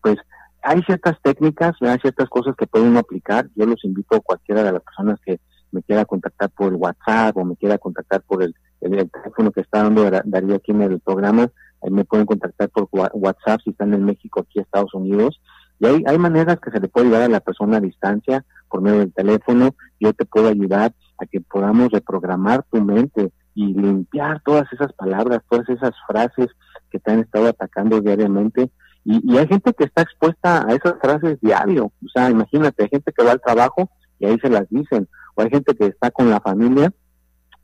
pues 0.00 0.16
hay 0.62 0.80
ciertas 0.84 1.20
técnicas, 1.22 1.72
hay 1.82 1.98
ciertas 1.98 2.28
cosas 2.30 2.54
que 2.56 2.66
pueden 2.66 2.96
aplicar. 2.96 3.46
Yo 3.54 3.66
los 3.66 3.84
invito 3.84 4.16
a 4.16 4.20
cualquiera 4.20 4.62
de 4.62 4.72
las 4.72 4.82
personas 4.82 5.20
que 5.24 5.38
me 5.72 5.82
quiera 5.82 6.06
contactar 6.06 6.48
por 6.48 6.68
el 6.72 6.76
WhatsApp 6.76 7.36
o 7.36 7.44
me 7.44 7.56
quiera 7.56 7.76
contactar 7.76 8.22
por 8.22 8.42
el, 8.42 8.54
teléfono 8.80 9.52
que 9.52 9.60
está 9.60 9.82
dando 9.82 10.10
Darío 10.24 10.54
aquí 10.54 10.72
en 10.72 10.80
el 10.80 11.00
programa, 11.00 11.48
ahí 11.82 11.90
me 11.90 12.04
pueden 12.04 12.26
contactar 12.26 12.68
por 12.70 12.88
WhatsApp 12.90 13.60
si 13.64 13.70
están 13.70 13.94
en 13.94 14.04
México, 14.04 14.40
aquí 14.40 14.60
Estados 14.60 14.94
Unidos. 14.94 15.40
Y 15.78 15.86
hay, 15.86 16.04
hay 16.06 16.18
maneras 16.18 16.58
que 16.60 16.70
se 16.70 16.80
le 16.80 16.88
puede 16.88 17.06
ayudar 17.06 17.22
a 17.22 17.28
la 17.28 17.40
persona 17.40 17.78
a 17.78 17.80
distancia 17.80 18.44
por 18.68 18.82
medio 18.82 18.98
del 18.98 19.12
teléfono. 19.12 19.74
Yo 19.98 20.12
te 20.12 20.26
puedo 20.26 20.48
ayudar 20.48 20.92
a 21.18 21.26
que 21.26 21.40
podamos 21.40 21.90
reprogramar 21.90 22.64
tu 22.70 22.80
mente 22.82 23.32
y 23.54 23.74
limpiar 23.74 24.40
todas 24.44 24.70
esas 24.72 24.92
palabras, 24.92 25.40
todas 25.48 25.68
esas 25.68 25.92
frases 26.06 26.48
que 26.90 26.98
te 26.98 27.12
han 27.12 27.20
estado 27.20 27.48
atacando 27.48 28.00
diariamente. 28.00 28.70
Y, 29.04 29.36
hay 29.36 29.46
gente 29.46 29.72
que 29.72 29.84
está 29.84 30.02
expuesta 30.02 30.66
a 30.66 30.74
esas 30.74 30.94
frases 31.00 31.40
diario. 31.40 31.86
O 31.86 32.08
sea, 32.12 32.30
imagínate, 32.30 32.84
hay 32.84 32.88
gente 32.90 33.12
que 33.12 33.24
va 33.24 33.32
al 33.32 33.40
trabajo 33.40 33.90
y 34.18 34.26
ahí 34.26 34.38
se 34.40 34.50
las 34.50 34.68
dicen. 34.68 35.08
O 35.34 35.42
hay 35.42 35.50
gente 35.50 35.74
que 35.74 35.86
está 35.86 36.10
con 36.10 36.30
la 36.30 36.40
familia 36.40 36.92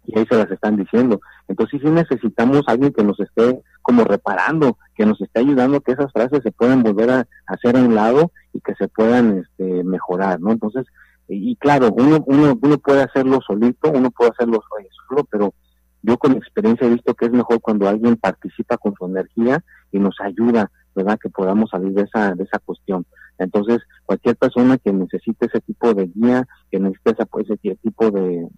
y 0.07 0.19
ahí 0.19 0.27
se 0.29 0.37
las 0.37 0.51
están 0.51 0.77
diciendo. 0.77 1.21
Entonces 1.49 1.81
sí 1.81 1.89
necesitamos 1.89 2.63
alguien 2.67 2.93
que 2.93 3.05
nos 3.05 3.19
esté 3.21 3.63
como 3.83 4.05
reparando, 4.05 4.79
que 4.95 5.07
nos 5.07 5.21
esté 5.21 5.41
ayudando 5.41 5.81
que 5.81 5.93
esas 5.93 6.13
frases 6.13 6.43
se 6.43 6.53
puedan 6.53 6.83
volver 6.83 7.11
a 7.11 7.27
hacer 7.47 7.77
a 7.77 7.81
un 7.81 7.95
lado 7.95 8.33
y 8.53 8.61
que 8.61 8.75
se 8.75 8.89
puedan 8.89 9.39
este, 9.39 9.85
mejorar, 9.85 10.41
¿no? 10.41 10.53
Entonces, 10.53 10.87
y 11.29 11.57
claro, 11.57 11.93
uno, 11.97 12.23
uno, 12.27 12.59
uno 12.61 12.79
puede 12.79 13.03
hacerlo 13.03 13.41
solito, 13.47 13.91
uno 13.91 14.11
puede 14.11 14.31
hacerlo 14.31 14.63
solo, 15.09 15.25
pero 15.31 15.55
yo 16.03 16.19
con 16.19 16.33
experiencia 16.33 16.87
he 16.87 16.91
visto 16.91 17.15
que 17.15 17.27
es 17.27 17.33
mejor 17.33 17.61
cuando 17.61 17.89
alguien 17.89 18.17
participa 18.17 18.77
con 18.77 18.95
su 18.95 19.07
energía 19.07 19.63
y 19.91 19.99
nos 19.99 20.15
ayuda, 20.21 20.71
¿verdad? 20.95 21.19
Que 21.21 21.31
podamos 21.31 21.71
salir 21.71 21.93
de 21.93 22.03
esa, 22.03 22.33
de 22.35 22.45
esa 22.45 22.59
cuestión. 22.61 23.05
Entonces, 23.39 23.79
cualquier 24.05 24.37
persona 24.37 24.79
que 24.79 24.93
necesite 24.93 25.47
ese 25.47 25.61
tipo 25.61 25.93
de 25.95 26.07
guía, 26.15 26.47
que 26.71 26.79
necesite 26.79 27.17
ese, 27.41 27.77
tipo 27.77 28.11
de, 28.11 28.49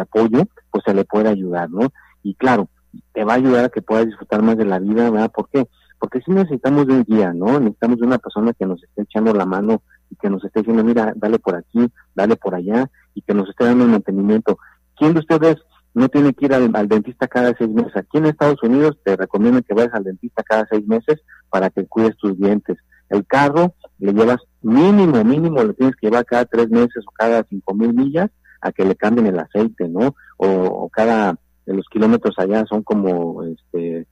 apoyo, 0.00 0.48
pues 0.70 0.84
se 0.84 0.94
le 0.94 1.04
puede 1.04 1.28
ayudar, 1.28 1.70
¿no? 1.70 1.92
Y 2.22 2.34
claro, 2.34 2.68
te 3.12 3.24
va 3.24 3.34
a 3.34 3.36
ayudar 3.36 3.64
a 3.66 3.68
que 3.68 3.82
puedas 3.82 4.06
disfrutar 4.06 4.42
más 4.42 4.56
de 4.56 4.64
la 4.64 4.78
vida, 4.78 5.10
¿verdad? 5.10 5.30
¿Por 5.30 5.48
qué? 5.50 5.68
Porque 5.98 6.20
si 6.20 6.30
necesitamos 6.30 6.86
de 6.86 6.94
un 6.94 7.04
guía, 7.04 7.32
¿no? 7.32 7.58
Necesitamos 7.58 7.98
de 7.98 8.06
una 8.06 8.18
persona 8.18 8.52
que 8.52 8.66
nos 8.66 8.82
esté 8.82 9.02
echando 9.02 9.34
la 9.34 9.46
mano 9.46 9.82
y 10.10 10.16
que 10.16 10.30
nos 10.30 10.44
esté 10.44 10.60
diciendo, 10.60 10.84
mira, 10.84 11.12
dale 11.16 11.38
por 11.38 11.56
aquí, 11.56 11.90
dale 12.14 12.36
por 12.36 12.54
allá, 12.54 12.88
y 13.14 13.22
que 13.22 13.34
nos 13.34 13.48
esté 13.48 13.64
dando 13.64 13.84
el 13.84 13.90
mantenimiento. 13.90 14.58
¿Quién 14.96 15.12
de 15.14 15.20
ustedes 15.20 15.56
no 15.94 16.08
tiene 16.08 16.32
que 16.32 16.46
ir 16.46 16.54
al, 16.54 16.88
dentista 16.88 17.26
cada 17.26 17.54
seis 17.56 17.70
meses? 17.70 17.96
Aquí 17.96 18.18
en 18.18 18.26
Estados 18.26 18.62
Unidos 18.62 18.96
te 19.04 19.16
recomiendo 19.16 19.60
que 19.62 19.74
vayas 19.74 19.94
al 19.94 20.04
dentista 20.04 20.42
cada 20.42 20.66
seis 20.70 20.86
meses 20.86 21.20
para 21.50 21.70
que 21.70 21.86
cuides 21.86 22.16
tus 22.16 22.38
dientes. 22.38 22.78
El 23.08 23.26
carro 23.26 23.74
le 23.98 24.12
llevas 24.12 24.38
mínimo, 24.62 25.24
mínimo, 25.24 25.62
lo 25.62 25.74
tienes 25.74 25.96
que 25.96 26.08
llevar 26.08 26.24
cada 26.24 26.44
tres 26.44 26.68
meses 26.70 27.04
o 27.06 27.10
cada 27.12 27.44
cinco 27.48 27.74
mil 27.74 27.94
millas 27.94 28.30
a 28.60 28.72
que 28.72 28.84
le 28.84 28.96
cambien 28.96 29.26
el 29.26 29.38
aceite, 29.38 29.88
¿no? 29.88 30.14
O, 30.36 30.88
cada, 30.90 31.32
de 31.32 31.38
los 31.74 31.86
kilómetros 31.88 32.38
allá 32.38 32.64
son 32.66 32.82
como, 32.82 33.42
este, 33.44 34.06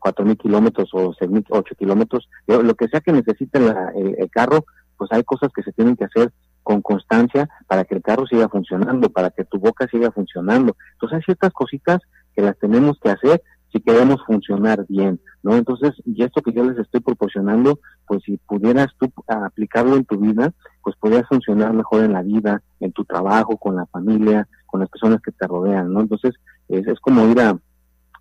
cuatro 0.00 0.24
mil 0.24 0.36
kilómetros 0.36 0.90
o 0.92 1.12
seis 1.18 1.30
mil, 1.30 1.44
ocho 1.50 1.74
kilómetros, 1.74 2.28
lo 2.46 2.74
que 2.74 2.88
sea 2.88 3.00
que 3.00 3.12
necesite 3.12 3.58
el, 3.58 4.30
carro, 4.30 4.64
pues 4.96 5.10
hay 5.12 5.24
cosas 5.24 5.50
que 5.54 5.62
se 5.62 5.72
tienen 5.72 5.96
que 5.96 6.04
hacer 6.04 6.32
con 6.62 6.80
constancia 6.80 7.48
para 7.66 7.84
que 7.84 7.96
el 7.96 8.02
carro 8.02 8.26
siga 8.26 8.48
funcionando, 8.48 9.10
para 9.10 9.30
que 9.30 9.44
tu 9.44 9.58
boca 9.58 9.88
siga 9.88 10.12
funcionando. 10.12 10.76
Entonces 10.92 11.16
hay 11.16 11.22
ciertas 11.22 11.52
cositas 11.52 12.00
que 12.34 12.42
las 12.42 12.56
tenemos 12.58 12.98
que 13.00 13.10
hacer 13.10 13.42
si 13.72 13.80
queremos 13.80 14.22
funcionar 14.26 14.84
bien, 14.86 15.18
¿no? 15.42 15.56
Entonces, 15.56 15.92
y 16.04 16.22
esto 16.22 16.42
que 16.42 16.52
yo 16.52 16.62
les 16.62 16.78
estoy 16.78 17.00
proporcionando, 17.00 17.80
pues 18.06 18.22
si 18.22 18.36
pudieras 18.36 18.88
tú 18.98 19.10
aplicarlo 19.26 19.96
en 19.96 20.04
tu 20.04 20.18
vida, 20.18 20.52
pues 20.82 20.94
podrías 20.96 21.26
funcionar 21.26 21.72
mejor 21.72 22.04
en 22.04 22.12
la 22.12 22.22
vida, 22.22 22.62
en 22.80 22.92
tu 22.92 23.04
trabajo, 23.06 23.56
con 23.56 23.76
la 23.76 23.86
familia, 23.86 24.46
con 24.66 24.80
las 24.80 24.90
personas 24.90 25.22
que 25.22 25.32
te 25.32 25.46
rodean, 25.46 25.92
¿no? 25.92 26.02
Entonces, 26.02 26.34
es, 26.68 26.86
es 26.86 27.00
como 27.00 27.26
ir 27.28 27.40
a, 27.40 27.58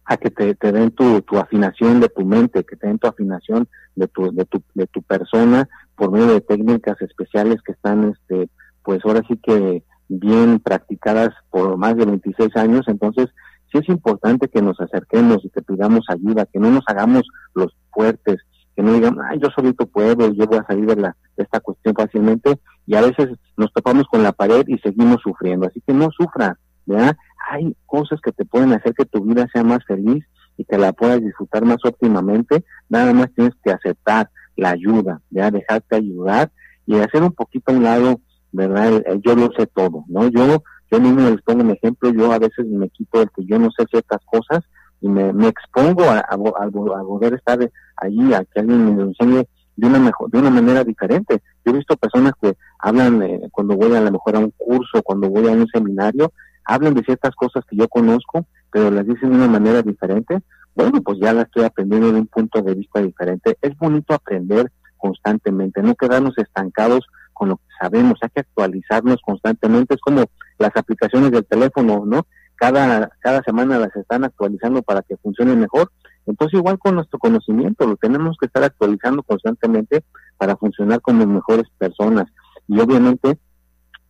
a 0.05 0.17
que 0.17 0.29
te, 0.29 0.55
te 0.55 0.71
den 0.71 0.91
tu, 0.91 1.21
tu, 1.21 1.37
afinación 1.37 1.99
de 1.99 2.09
tu 2.09 2.25
mente, 2.25 2.63
que 2.63 2.75
te 2.75 2.87
den 2.87 2.99
tu 2.99 3.07
afinación 3.07 3.67
de 3.95 4.07
tu, 4.07 4.31
de 4.33 4.45
tu, 4.45 4.61
de 4.73 4.87
tu 4.87 5.01
persona 5.01 5.67
por 5.95 6.11
medio 6.11 6.27
de 6.27 6.41
técnicas 6.41 7.01
especiales 7.01 7.61
que 7.61 7.73
están, 7.73 8.11
este, 8.11 8.49
pues 8.83 8.99
ahora 9.05 9.21
sí 9.27 9.37
que 9.37 9.83
bien 10.07 10.59
practicadas 10.59 11.29
por 11.49 11.77
más 11.77 11.95
de 11.95 12.05
26 12.05 12.55
años. 12.57 12.85
Entonces, 12.87 13.29
sí 13.71 13.77
es 13.77 13.89
importante 13.89 14.49
que 14.49 14.61
nos 14.61 14.79
acerquemos 14.79 15.43
y 15.45 15.49
que 15.49 15.61
pidamos 15.61 16.05
ayuda, 16.09 16.45
que 16.45 16.59
no 16.59 16.69
nos 16.69 16.83
hagamos 16.87 17.23
los 17.53 17.73
fuertes, 17.91 18.37
que 18.75 18.83
no 18.83 18.93
digan, 18.93 19.17
ay, 19.23 19.39
yo 19.41 19.49
solito 19.55 19.85
puedo, 19.85 20.31
yo 20.33 20.45
voy 20.45 20.57
a 20.57 20.65
salir 20.65 20.85
de, 20.85 20.95
la, 20.95 21.15
esta 21.37 21.59
cuestión 21.59 21.95
fácilmente, 21.95 22.59
y 22.85 22.95
a 22.95 23.01
veces 23.01 23.29
nos 23.57 23.71
topamos 23.73 24.05
con 24.07 24.23
la 24.23 24.31
pared 24.31 24.65
y 24.67 24.77
seguimos 24.79 25.17
sufriendo, 25.23 25.67
así 25.67 25.81
que 25.85 25.93
no 25.93 26.09
sufra, 26.11 26.57
¿verdad? 26.85 27.15
Hay 27.51 27.75
cosas 27.85 28.21
que 28.21 28.31
te 28.31 28.45
pueden 28.45 28.71
hacer 28.71 28.93
que 28.93 29.05
tu 29.05 29.21
vida 29.25 29.45
sea 29.51 29.63
más 29.63 29.83
feliz 29.85 30.23
y 30.55 30.63
que 30.63 30.77
la 30.77 30.93
puedas 30.93 31.21
disfrutar 31.21 31.65
más 31.65 31.83
óptimamente, 31.83 32.63
nada 32.87 33.11
más 33.11 33.27
tienes 33.35 33.53
que 33.61 33.71
aceptar 33.71 34.29
la 34.55 34.69
ayuda, 34.69 35.21
¿ya? 35.29 35.51
dejarte 35.51 35.97
ayudar 35.97 36.49
y 36.85 36.95
hacer 36.95 37.21
un 37.21 37.33
poquito 37.33 37.71
a 37.71 37.75
un 37.75 37.83
lado, 37.83 38.21
¿verdad? 38.53 39.03
yo 39.21 39.35
lo 39.35 39.49
sé 39.57 39.67
todo, 39.67 40.05
¿no? 40.07 40.29
Yo, 40.29 40.63
yo 40.89 40.99
mismo 41.01 41.29
les 41.29 41.41
pongo 41.41 41.61
un 41.61 41.71
ejemplo, 41.71 42.09
yo 42.11 42.31
a 42.31 42.39
veces 42.39 42.65
me 42.67 42.87
quito 42.89 43.21
el 43.21 43.29
que 43.35 43.45
yo 43.45 43.59
no 43.59 43.69
sé 43.71 43.85
ciertas 43.89 44.21
cosas 44.25 44.61
y 45.01 45.09
me, 45.09 45.33
me 45.33 45.47
expongo 45.47 46.03
a, 46.03 46.19
a, 46.19 46.37
poder 46.37 47.33
estar 47.33 47.59
allí, 47.97 48.33
a 48.33 48.45
que 48.45 48.59
alguien 48.61 48.95
me 48.95 49.03
enseñe 49.03 49.43
de 49.75 49.87
una 49.87 49.99
mejor, 49.99 50.29
de 50.29 50.39
una 50.39 50.51
manera 50.51 50.83
diferente. 50.83 51.41
Yo 51.65 51.71
he 51.71 51.77
visto 51.77 51.97
personas 51.97 52.33
que 52.41 52.55
hablan 52.79 53.21
eh, 53.23 53.41
cuando 53.51 53.75
voy 53.75 53.93
a 53.95 54.01
lo 54.01 54.11
mejor 54.11 54.35
a 54.35 54.39
un 54.39 54.53
curso, 54.57 55.01
cuando 55.03 55.29
voy 55.29 55.47
a 55.47 55.51
un 55.51 55.67
seminario, 55.67 56.31
hablan 56.73 56.93
de 56.93 57.03
ciertas 57.03 57.35
cosas 57.35 57.65
que 57.65 57.75
yo 57.75 57.87
conozco, 57.87 58.45
pero 58.71 58.89
las 58.89 59.05
dicen 59.05 59.29
de 59.29 59.35
una 59.35 59.47
manera 59.47 59.81
diferente. 59.81 60.39
Bueno, 60.73 61.01
pues 61.01 61.19
ya 61.19 61.33
la 61.33 61.41
estoy 61.41 61.65
aprendiendo 61.65 62.11
de 62.11 62.19
un 62.19 62.27
punto 62.27 62.61
de 62.61 62.73
vista 62.73 63.01
diferente. 63.01 63.57
Es 63.61 63.77
bonito 63.77 64.13
aprender 64.13 64.71
constantemente, 64.97 65.81
no 65.81 65.95
quedarnos 65.95 66.37
estancados 66.37 67.05
con 67.33 67.49
lo 67.49 67.57
que 67.57 67.63
sabemos, 67.81 68.19
hay 68.21 68.29
que 68.29 68.41
actualizarnos 68.41 69.17
constantemente. 69.25 69.95
Es 69.95 70.01
como 70.01 70.23
las 70.59 70.71
aplicaciones 70.75 71.31
del 71.31 71.45
teléfono, 71.45 72.03
¿no? 72.05 72.25
Cada, 72.55 73.09
cada 73.19 73.41
semana 73.41 73.79
las 73.79 73.93
están 73.95 74.23
actualizando 74.23 74.81
para 74.83 75.01
que 75.01 75.17
funcione 75.17 75.55
mejor. 75.55 75.91
Entonces, 76.27 76.59
igual 76.59 76.77
con 76.77 76.95
nuestro 76.95 77.17
conocimiento, 77.19 77.87
lo 77.87 77.97
tenemos 77.97 78.37
que 78.39 78.45
estar 78.45 78.63
actualizando 78.63 79.23
constantemente 79.23 80.03
para 80.37 80.55
funcionar 80.55 81.01
como 81.01 81.25
mejores 81.25 81.65
personas. 81.79 82.27
Y 82.67 82.79
obviamente, 82.79 83.39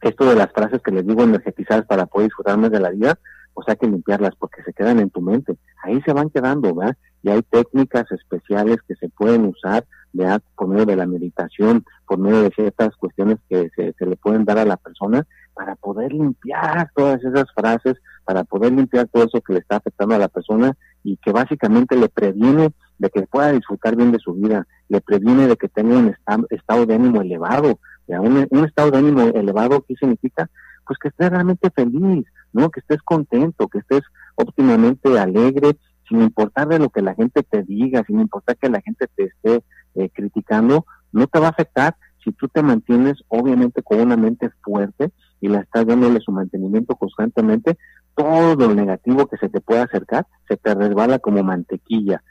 esto 0.01 0.25
de 0.25 0.35
las 0.35 0.51
frases 0.51 0.81
que 0.81 0.91
les 0.91 1.05
digo 1.05 1.23
energetizadas 1.23 1.85
para 1.85 2.05
poder 2.05 2.27
disfrutar 2.27 2.57
más 2.57 2.71
de 2.71 2.79
la 2.79 2.89
vida, 2.89 3.19
pues 3.53 3.67
hay 3.67 3.75
que 3.75 3.87
limpiarlas 3.87 4.35
porque 4.37 4.63
se 4.63 4.73
quedan 4.73 4.99
en 4.99 5.09
tu 5.09 5.21
mente. 5.21 5.57
Ahí 5.83 6.01
se 6.05 6.13
van 6.13 6.29
quedando, 6.29 6.73
¿verdad? 6.73 6.95
Y 7.23 7.29
hay 7.29 7.41
técnicas 7.43 8.11
especiales 8.11 8.77
que 8.87 8.95
se 8.95 9.09
pueden 9.09 9.45
usar, 9.45 9.85
¿verdad? 10.13 10.41
Por 10.55 10.67
medio 10.67 10.85
de 10.85 10.95
la 10.95 11.05
meditación, 11.05 11.85
por 12.07 12.17
medio 12.17 12.43
de 12.43 12.51
ciertas 12.51 12.95
cuestiones 12.95 13.37
que 13.49 13.69
se, 13.75 13.93
se 13.93 14.05
le 14.05 14.15
pueden 14.15 14.45
dar 14.45 14.57
a 14.57 14.65
la 14.65 14.77
persona 14.77 15.25
para 15.53 15.75
poder 15.75 16.11
limpiar 16.13 16.89
todas 16.95 17.23
esas 17.23 17.45
frases, 17.53 17.95
para 18.25 18.43
poder 18.43 18.71
limpiar 18.71 19.07
todo 19.07 19.25
eso 19.25 19.41
que 19.41 19.53
le 19.53 19.59
está 19.59 19.77
afectando 19.77 20.15
a 20.15 20.19
la 20.19 20.27
persona 20.27 20.75
y 21.03 21.17
que 21.17 21.31
básicamente 21.31 21.95
le 21.95 22.09
previene 22.09 22.73
de 22.97 23.09
que 23.09 23.23
pueda 23.23 23.51
disfrutar 23.51 23.95
bien 23.95 24.11
de 24.11 24.19
su 24.19 24.33
vida, 24.33 24.67
le 24.87 25.01
previene 25.01 25.47
de 25.47 25.57
que 25.57 25.67
tenga 25.67 25.95
un 25.97 26.15
estado 26.49 26.85
de 26.85 26.95
ánimo 26.95 27.21
elevado, 27.21 27.79
un, 28.07 28.47
un, 28.49 28.65
estado 28.65 28.91
de 28.91 28.97
ánimo 28.97 29.21
elevado, 29.21 29.83
¿qué 29.87 29.95
significa? 29.95 30.49
Pues 30.85 30.97
que 30.99 31.09
estés 31.09 31.29
realmente 31.29 31.69
feliz, 31.69 32.25
¿no? 32.53 32.69
Que 32.69 32.81
estés 32.81 33.01
contento, 33.01 33.67
que 33.67 33.79
estés 33.79 34.01
óptimamente 34.35 35.17
alegre, 35.17 35.77
sin 36.07 36.21
importar 36.21 36.67
de 36.67 36.79
lo 36.79 36.89
que 36.89 37.01
la 37.01 37.15
gente 37.15 37.43
te 37.43 37.63
diga, 37.63 38.03
sin 38.05 38.19
importar 38.19 38.57
que 38.57 38.69
la 38.69 38.81
gente 38.81 39.07
te 39.15 39.25
esté 39.25 39.63
eh, 39.95 40.09
criticando, 40.13 40.85
no 41.11 41.27
te 41.27 41.39
va 41.39 41.47
a 41.47 41.51
afectar 41.51 41.95
si 42.23 42.31
tú 42.33 42.47
te 42.47 42.61
mantienes 42.61 43.23
obviamente 43.29 43.81
con 43.81 43.99
una 43.99 44.17
mente 44.17 44.51
fuerte 44.61 45.11
y 45.39 45.47
la 45.47 45.61
estás 45.61 45.87
dándole 45.87 46.19
su 46.19 46.31
mantenimiento 46.31 46.95
constantemente, 46.95 47.77
todo 48.15 48.55
lo 48.55 48.75
negativo 48.75 49.25
que 49.25 49.37
se 49.37 49.49
te 49.49 49.59
pueda 49.59 49.83
acercar 49.83 50.27
se 50.47 50.57
te 50.57 50.75
resbala 50.75 51.19
como 51.19 51.41
mantequilla. 51.43 52.21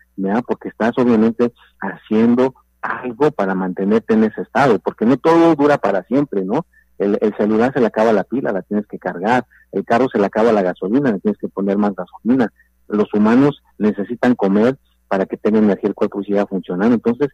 Porque 0.47 0.69
estás 0.69 0.93
obviamente 0.99 1.53
haciendo 1.81 2.55
algo 2.83 3.31
para 3.31 3.55
mantenerte 3.55 4.15
en 4.15 4.25
ese 4.25 4.43
estado, 4.43 4.79
porque 4.79 5.07
no 5.07 5.17
todo 5.17 5.55
dura 5.55 5.79
para 5.79 6.03
siempre, 6.05 6.45
¿no? 6.45 6.67
El, 6.99 7.19
celular 7.39 7.73
se 7.73 7.81
le 7.81 7.87
acaba 7.87 8.13
la 8.13 8.25
pila, 8.25 8.53
la 8.53 8.61
tienes 8.63 8.87
que 8.87 8.99
cargar, 8.99 9.47
el 9.73 9.85
carro 9.85 10.09
se 10.13 10.19
le 10.19 10.27
acaba 10.27 10.53
la 10.53 10.63
gasolina, 10.63 11.13
le 11.13 11.21
tienes 11.21 11.39
que 11.39 11.49
poner 11.49 11.79
más 11.79 11.95
gasolina, 11.95 12.53
los 12.89 13.13
humanos 13.15 13.63
necesitan 13.79 14.35
comer 14.35 14.77
para 15.09 15.25
que 15.25 15.39
tenga 15.39 15.59
energía 15.59 15.89
el 15.89 15.95
cuerpo 15.95 16.21
y 16.21 16.27
siga 16.27 16.47
funcionando, 16.47 16.95
entonces 16.95 17.29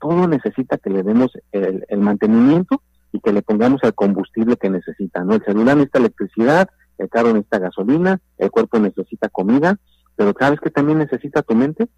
todo 0.00 0.26
necesita 0.26 0.76
que 0.78 0.90
le 0.90 1.04
demos 1.04 1.30
el, 1.52 1.84
el 1.88 2.00
mantenimiento 2.00 2.82
y 3.12 3.20
que 3.20 3.32
le 3.32 3.42
pongamos 3.42 3.80
el 3.84 3.94
combustible 3.94 4.56
que 4.56 4.70
necesita, 4.70 5.22
¿no? 5.22 5.34
El 5.34 5.44
celular 5.44 5.76
necesita 5.76 6.00
electricidad, 6.00 6.68
el 6.98 7.08
carro 7.08 7.28
necesita 7.28 7.60
gasolina, 7.60 8.20
el 8.38 8.50
cuerpo 8.50 8.80
necesita 8.80 9.28
comida, 9.28 9.78
pero 10.16 10.34
¿sabes 10.38 10.60
que 10.60 10.70
también 10.70 10.98
necesita 10.98 11.42
tu 11.42 11.54
mente? 11.54 11.88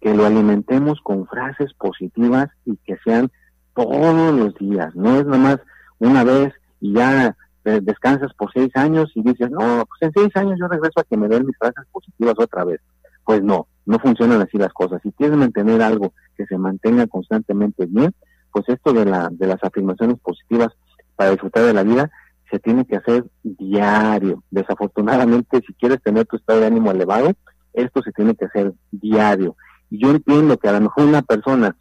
Que 0.00 0.14
lo 0.14 0.26
alimentemos 0.26 1.00
con 1.02 1.26
frases 1.26 1.72
positivas 1.74 2.48
y 2.64 2.76
que 2.84 2.96
sean 3.04 3.30
todos 3.74 4.34
los 4.34 4.54
días, 4.54 4.94
no 4.94 5.20
es 5.20 5.26
nada 5.26 5.38
más 5.38 5.58
una 5.98 6.24
vez 6.24 6.52
y 6.80 6.94
ya 6.94 7.36
descansas 7.64 8.32
por 8.34 8.50
seis 8.52 8.70
años 8.74 9.12
y 9.14 9.22
dices, 9.22 9.50
no, 9.50 9.84
pues 9.86 10.00
en 10.00 10.12
seis 10.12 10.34
años 10.34 10.58
yo 10.58 10.66
regreso 10.66 11.00
a 11.00 11.04
que 11.04 11.16
me 11.16 11.28
den 11.28 11.46
mis 11.46 11.56
frases 11.58 11.84
positivas 11.92 12.34
otra 12.38 12.64
vez. 12.64 12.80
Pues 13.24 13.42
no, 13.42 13.68
no 13.86 13.98
funcionan 13.98 14.40
así 14.40 14.56
las 14.56 14.72
cosas. 14.72 15.00
Si 15.02 15.12
quieres 15.12 15.36
mantener 15.36 15.82
algo 15.82 16.12
que 16.36 16.46
se 16.46 16.56
mantenga 16.56 17.06
constantemente 17.06 17.86
bien, 17.86 18.14
pues 18.50 18.68
esto 18.68 18.92
de, 18.92 19.04
la, 19.04 19.28
de 19.30 19.46
las 19.46 19.62
afirmaciones 19.62 20.18
positivas 20.20 20.68
para 21.16 21.30
disfrutar 21.30 21.64
de 21.64 21.74
la 21.74 21.82
vida 21.82 22.10
se 22.50 22.58
tiene 22.58 22.84
que 22.84 22.96
hacer 22.96 23.24
diario. 23.42 24.42
Desafortunadamente, 24.50 25.60
si 25.64 25.72
quieres 25.74 26.02
tener 26.02 26.26
tu 26.26 26.36
estado 26.36 26.60
de 26.60 26.66
ánimo 26.66 26.90
elevado, 26.90 27.32
esto 27.74 28.02
se 28.02 28.10
tiene 28.12 28.34
que 28.34 28.46
hacer 28.46 28.72
diario. 28.90 29.56
Yo 29.90 30.10
entiendo 30.10 30.56
que 30.56 30.68
a 30.68 30.72
lo 30.72 30.80
mejor 30.82 31.04
una 31.04 31.22
persona 31.22 31.76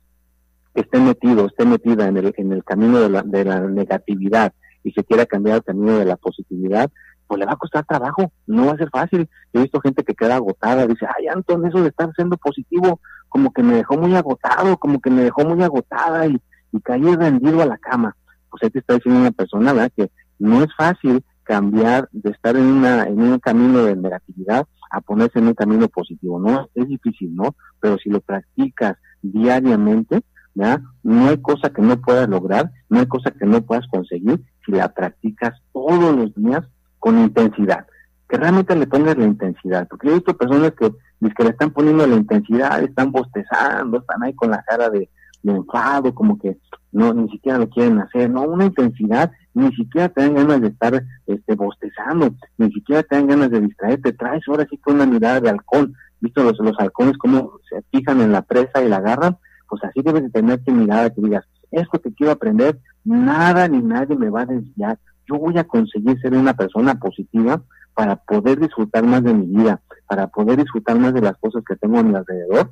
que 0.74 0.82
esté 0.82 1.00
metido, 1.00 1.46
esté 1.46 1.66
metida 1.66 2.08
en 2.08 2.18
el, 2.18 2.34
en 2.38 2.52
el 2.52 2.64
camino 2.64 3.00
de 3.00 3.10
la, 3.10 3.22
de 3.24 3.46
la 3.46 3.62
negatividad 3.62 4.54
y 4.84 4.92
se 4.92 5.04
quiera 5.04 5.26
cambiar 5.26 5.56
al 5.56 5.64
camino 5.64 5.98
de 5.98 6.06
la 6.06 6.16
positividad, 6.16 6.90
pues 7.28 7.40
le 7.40 7.46
va 7.46 7.54
a 7.54 7.58
costar 7.58 7.86
trabajo, 7.86 8.32
no 8.48 8.66
va 8.66 8.74
a 8.74 8.78
ser 8.78 8.90
fácil. 8.90 9.30
he 9.54 9.62
visto 9.62 9.80
gente 9.82 10.04
que 10.04 10.16
queda 10.16 10.36
agotada, 10.36 10.88
dice, 10.88 11.06
ay, 11.16 11.28
Anton, 11.28 11.66
eso 11.66 11.82
de 11.82 11.90
estar 11.90 12.12
siendo 12.16 12.38
positivo, 12.38 13.00
como 13.28 13.54
que 13.54 13.62
me 13.62 13.76
dejó 13.76 13.98
muy 13.98 14.16
agotado, 14.16 14.78
como 14.78 15.00
que 15.00 15.12
me 15.12 15.24
dejó 15.24 15.44
muy 15.46 15.62
agotada 15.62 16.26
y, 16.26 16.42
y 16.72 16.80
caí 16.82 17.04
rendido 17.16 17.62
a 17.62 17.68
la 17.68 17.78
cama. 17.78 18.16
Pues 18.50 18.64
ahí 18.64 18.72
te 18.72 18.80
está 18.80 18.96
diciendo 18.96 19.22
una 19.22 19.32
persona, 19.32 19.74
¿verdad? 19.74 19.92
Que 19.96 20.10
no 20.40 20.64
es 20.64 20.70
fácil 20.76 21.24
cambiar 21.44 22.10
de 22.12 22.32
estar 22.32 22.56
en, 22.56 22.64
una, 22.64 23.04
en 23.04 23.22
un 23.22 23.40
camino 23.40 23.84
de 23.84 23.96
negatividad 23.96 24.68
a 24.90 25.02
ponerse 25.02 25.40
en 25.40 25.48
un 25.48 25.54
camino 25.54 25.88
positivo, 25.88 26.40
¿no? 26.40 26.70
Es 26.74 26.88
difícil, 26.88 27.36
¿no? 27.36 27.56
Pero 27.80 27.98
si 27.98 28.10
lo 28.10 28.22
practicas 28.22 28.98
diariamente, 29.22 30.22
¿ya? 30.56 30.82
No 31.04 31.28
hay 31.28 31.38
cosa 31.42 31.70
que 31.70 31.82
no 31.82 32.00
puedas 32.02 32.28
lograr, 32.28 32.72
no 32.90 33.00
hay 33.00 33.08
cosa 33.08 33.32
que 33.32 33.46
no 33.46 33.62
puedas 33.62 33.88
conseguir 33.88 34.42
si 34.66 34.72
la 34.72 34.90
practicas 34.90 35.54
todos 35.74 36.16
los 36.16 36.34
días 36.36 36.66
con 36.98 37.20
intensidad. 37.20 37.86
Que 38.28 38.38
realmente 38.38 38.76
le 38.76 38.88
pongas 38.88 39.18
la 39.18 39.26
intensidad, 39.26 39.88
porque 39.88 40.10
he 40.10 40.14
visto 40.14 40.38
personas 40.38 40.74
que, 40.74 40.92
que 40.92 41.44
le 41.44 41.50
están 41.50 41.72
poniendo 41.72 42.06
la 42.06 42.16
intensidad, 42.16 42.82
están 42.84 43.12
bostezando, 43.12 44.00
están 44.00 44.24
ahí 44.24 44.34
con 44.34 44.52
la 44.52 44.62
cara 44.64 44.90
de, 44.90 45.10
de 45.42 45.52
enfado, 45.52 46.14
como 46.14 46.38
que 46.38 46.58
no 46.92 47.14
ni 47.14 47.30
siquiera 47.30 47.58
lo 47.58 47.70
quieren 47.70 48.00
hacer, 48.00 48.30
no, 48.30 48.44
una 48.44 48.66
intensidad, 48.66 49.32
ni 49.60 49.76
siquiera 49.76 50.10
te 50.10 50.22
dan 50.22 50.36
ganas 50.36 50.62
de 50.62 50.68
estar 50.68 51.04
este 51.28 51.56
bostezando, 51.56 52.34
ni 52.58 52.72
siquiera 52.72 53.04
te 53.04 53.16
dan 53.16 53.28
ganas 53.28 53.52
de 53.52 53.62
distraerte, 53.62 54.14
traes 54.14 54.44
ahora 54.48 54.68
sí 54.70 54.78
con 54.78 54.96
una 54.96 55.06
mirada 55.06 55.42
de 55.42 55.50
halcón, 55.50 55.94
visto 56.22 56.44
los, 56.44 56.58
los 56.60 56.80
halcones 56.80 57.18
cómo 57.18 57.54
se 57.70 57.82
fijan 57.92 58.22
en 58.22 58.32
la 58.32 58.42
presa 58.42 58.84
y 58.84 58.90
la 58.90 58.98
agarran, 58.98 59.38
pues 59.68 59.84
así 59.84 60.02
debes 60.02 60.24
de 60.24 60.30
tener 60.30 60.62
que 60.62 60.72
mirada 60.72 61.10
que 61.10 61.22
digas, 61.22 61.46
esto 61.72 62.02
que 62.02 62.14
quiero 62.14 62.32
aprender, 62.32 62.80
nada 63.04 63.68
ni 63.68 63.82
nadie 63.82 64.16
me 64.16 64.30
va 64.30 64.42
a 64.42 64.46
desviar, 64.46 64.98
yo 65.28 65.38
voy 65.38 65.58
a 65.58 65.64
conseguir 65.64 66.20
ser 66.22 66.34
una 66.34 66.54
persona 66.54 66.96
positiva 66.96 67.62
para 67.94 68.16
poder 68.16 68.60
disfrutar 68.60 69.04
más 69.04 69.24
de 69.24 69.34
mi 69.34 69.46
vida, 69.46 69.82
para 70.08 70.28
poder 70.28 70.58
disfrutar 70.58 70.98
más 70.98 71.14
de 71.14 71.22
las 71.22 71.38
cosas 71.38 71.64
que 71.68 71.76
tengo 71.76 72.00
a 72.00 72.04
mi 72.04 72.16
alrededor 72.16 72.72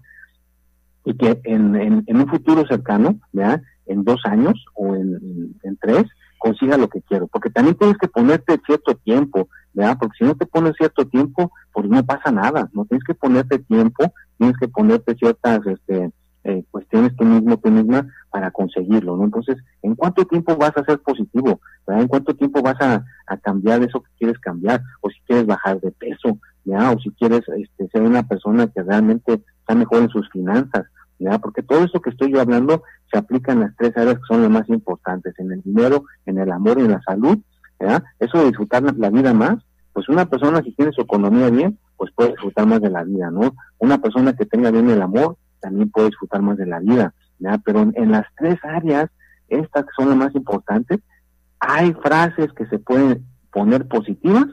y 1.06 1.14
que 1.16 1.40
en, 1.44 1.76
en, 2.06 2.18
un 2.18 2.28
futuro 2.28 2.66
cercano, 2.68 3.20
¿ya? 3.32 3.62
en 3.86 4.04
dos 4.04 4.22
años 4.26 4.54
o 4.74 4.96
en, 4.96 5.78
tres, 5.80 6.06
consiga 6.38 6.78
lo 6.78 6.90
que 6.90 7.02
quiero. 7.02 7.28
Porque 7.28 7.50
también 7.50 7.76
tienes 7.76 7.98
que 7.98 8.08
ponerte 8.08 8.60
cierto 8.66 8.96
tiempo, 8.96 9.50
¿verdad? 9.74 9.98
Porque 10.00 10.18
si 10.20 10.24
no 10.26 10.36
te 10.36 10.46
pones 10.46 10.76
cierto 10.78 11.06
tiempo, 11.08 11.52
pues 11.74 11.88
no 11.88 12.04
pasa 12.06 12.32
nada. 12.32 12.70
No 12.74 12.86
tienes 12.86 13.04
que 13.04 13.14
ponerte 13.14 13.60
tiempo, 13.60 14.14
tienes 14.38 14.58
que 14.58 14.68
ponerte 14.68 15.16
ciertas 15.16 15.66
este, 15.66 16.12
eh, 16.44 16.64
cuestiones 16.72 17.16
tú 17.16 17.26
mismo, 17.26 17.58
tú 17.58 17.70
misma, 17.70 18.08
para 18.30 18.52
conseguirlo, 18.52 19.18
¿no? 19.18 19.26
Entonces, 19.26 19.58
¿en 19.82 19.96
cuánto 19.96 20.26
tiempo 20.26 20.56
vas 20.56 20.76
a 20.78 20.86
ser 20.86 21.00
positivo? 21.00 21.60
¿verdad? 21.86 22.04
¿En 22.04 22.08
cuánto 22.08 22.36
tiempo 22.36 22.62
vas 22.62 22.80
a, 22.80 23.04
a 23.28 23.38
cambiar 23.38 23.84
eso 23.84 24.02
que 24.02 24.12
quieres 24.18 24.40
cambiar? 24.40 24.82
O 25.02 25.10
si 25.10 25.20
quieres 25.28 25.46
bajar 25.46 25.80
de 25.82 25.92
peso, 25.92 26.38
¿ya? 26.64 26.92
O 26.92 27.00
si 27.00 27.10
quieres 27.12 27.42
este, 27.58 27.88
ser 27.90 28.02
una 28.02 28.24
persona 28.24 28.68
que 28.68 28.82
realmente 28.82 29.42
está 29.60 29.76
mejor 29.76 30.04
en 30.04 30.10
sus 30.10 30.30
finanzas, 30.30 30.86
porque 31.42 31.64
todo 31.64 31.84
eso 31.84 32.02
que 32.02 32.12
estoy 32.12 32.32
yo 32.32 32.42
hablando 32.42 32.84
se 33.12 33.18
aplica 33.18 33.52
en 33.52 33.62
las 33.62 33.76
tres 33.76 33.96
áreas 33.98 34.16
que 34.16 34.28
son 34.28 34.42
las 34.42 34.52
más 34.52 34.70
importantes, 34.70 35.34
en 35.40 35.52
el 35.52 35.62
dinero, 35.62 36.04
en 36.26 36.38
el 36.38 36.52
amor 36.52 36.78
y 36.80 36.82
en 36.82 36.92
la 36.92 37.02
salud, 37.02 37.38
¿verdad? 37.80 38.04
Eso 38.20 38.40
de 38.40 38.46
disfrutar 38.46 38.84
la 38.84 39.10
vida 39.10 39.34
más, 39.34 39.58
pues 39.94 40.10
una 40.10 40.26
persona 40.26 40.62
si 40.62 40.72
tiene 40.74 40.92
su 40.92 41.02
economía 41.02 41.50
bien, 41.50 41.80
pues 41.96 42.12
puede 42.14 42.32
disfrutar 42.32 42.68
más 42.68 42.82
de 42.82 42.90
la 42.90 43.04
vida, 43.04 43.32
¿no? 43.32 43.56
Una 43.80 43.98
persona 44.00 44.34
que 44.34 44.46
tenga 44.46 44.70
bien 44.70 44.90
el 44.90 45.02
amor, 45.02 45.38
también 45.60 45.90
puede 45.90 46.08
disfrutar 46.08 46.42
más 46.42 46.58
de 46.58 46.68
la 46.68 46.80
vida. 46.80 47.14
pero 47.66 47.82
en, 47.94 48.12
las 48.12 48.26
tres 48.38 48.58
áreas, 48.64 49.10
estas 49.48 49.86
que 49.86 49.92
son 49.98 50.10
las 50.10 50.18
más 50.18 50.36
importantes, 50.36 51.00
hay 51.60 51.94
frases 51.94 52.54
que 52.54 52.68
se 52.68 52.78
pueden 52.78 53.26
poner 53.52 53.88
positivas 53.88 54.46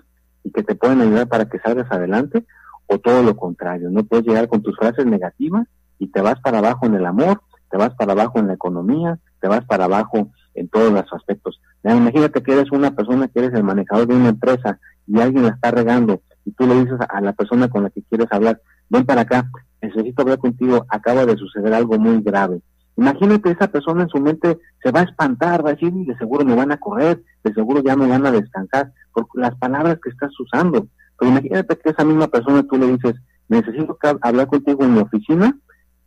y 0.43 0.51
que 0.51 0.63
te 0.63 0.75
pueden 0.75 1.03
ayudar 1.03 1.29
para 1.29 1.47
que 1.47 1.59
salgas 1.59 1.91
adelante, 1.91 2.45
o 2.87 2.99
todo 2.99 3.23
lo 3.23 3.37
contrario, 3.37 3.91
no 3.91 4.05
puedes 4.05 4.27
llegar 4.27 4.49
con 4.49 4.63
tus 4.63 4.77
frases 4.77 5.07
negativas 5.07 5.67
y 5.99 6.09
te 6.09 6.21
vas 6.21 6.41
para 6.41 6.59
abajo 6.59 6.87
en 6.87 6.95
el 6.95 7.07
amor, 7.07 7.43
te 7.71 7.77
vas 7.77 7.95
para 7.95 8.13
abajo 8.13 8.39
en 8.39 8.49
la 8.49 8.55
economía, 8.55 9.19
te 9.41 9.49
vas 9.49 9.65
para 9.65 9.85
abajo 9.85 10.31
en 10.55 10.69
todos 10.69 10.93
los 10.93 11.13
aspectos. 11.13 11.61
imagínate 11.83 12.43
que 12.43 12.53
eres 12.53 12.71
una 12.71 12.95
persona 12.95 13.29
que 13.29 13.41
eres 13.41 13.55
el 13.55 13.65
manejador 13.65 14.07
de 14.07 14.17
una 14.17 14.29
empresa 14.31 14.79
y 15.07 15.21
alguien 15.21 15.45
la 15.45 15.51
está 15.51 15.71
regando 15.71 16.21
y 16.45 16.53
tú 16.53 16.67
le 16.67 16.81
dices 16.81 16.99
a 17.09 17.21
la 17.21 17.33
persona 17.33 17.69
con 17.69 17.83
la 17.83 17.91
que 17.91 18.03
quieres 18.03 18.29
hablar, 18.31 18.61
ven 18.89 19.05
para 19.05 19.23
acá, 19.23 19.51
necesito 19.81 20.23
hablar 20.23 20.39
contigo, 20.39 20.85
acaba 20.89 21.25
de 21.27 21.37
suceder 21.37 21.73
algo 21.73 21.99
muy 21.99 22.21
grave. 22.23 22.61
Imagínate 22.97 23.51
esa 23.51 23.67
persona 23.67 24.03
en 24.03 24.09
su 24.09 24.21
mente 24.21 24.59
se 24.83 24.93
va 24.93 25.01
a 25.01 25.05
espantar, 25.05 25.65
va 25.65 25.71
a 25.71 25.73
decir, 25.75 25.93
de 25.93 26.17
seguro 26.17 26.45
me 26.45 26.55
van 26.55 26.71
a 26.71 26.77
correr, 26.77 27.23
de 27.43 27.53
seguro 27.53 27.83
ya 27.83 27.97
me 27.97 28.07
van 28.07 28.25
a 28.25 28.31
descansar, 28.31 28.93
por 29.13 29.27
las 29.35 29.55
palabras 29.57 29.99
que 30.03 30.11
estás 30.11 30.31
usando. 30.39 30.87
Pero 31.19 31.31
imagínate 31.33 31.77
que 31.77 31.91
esa 31.91 32.05
misma 32.05 32.29
persona 32.29 32.63
tú 32.63 32.77
le 32.77 32.87
dices, 32.87 33.15
necesito 33.49 33.99
hablar 34.21 34.47
contigo 34.47 34.85
en 34.85 34.95
mi 34.95 35.01
oficina, 35.01 35.57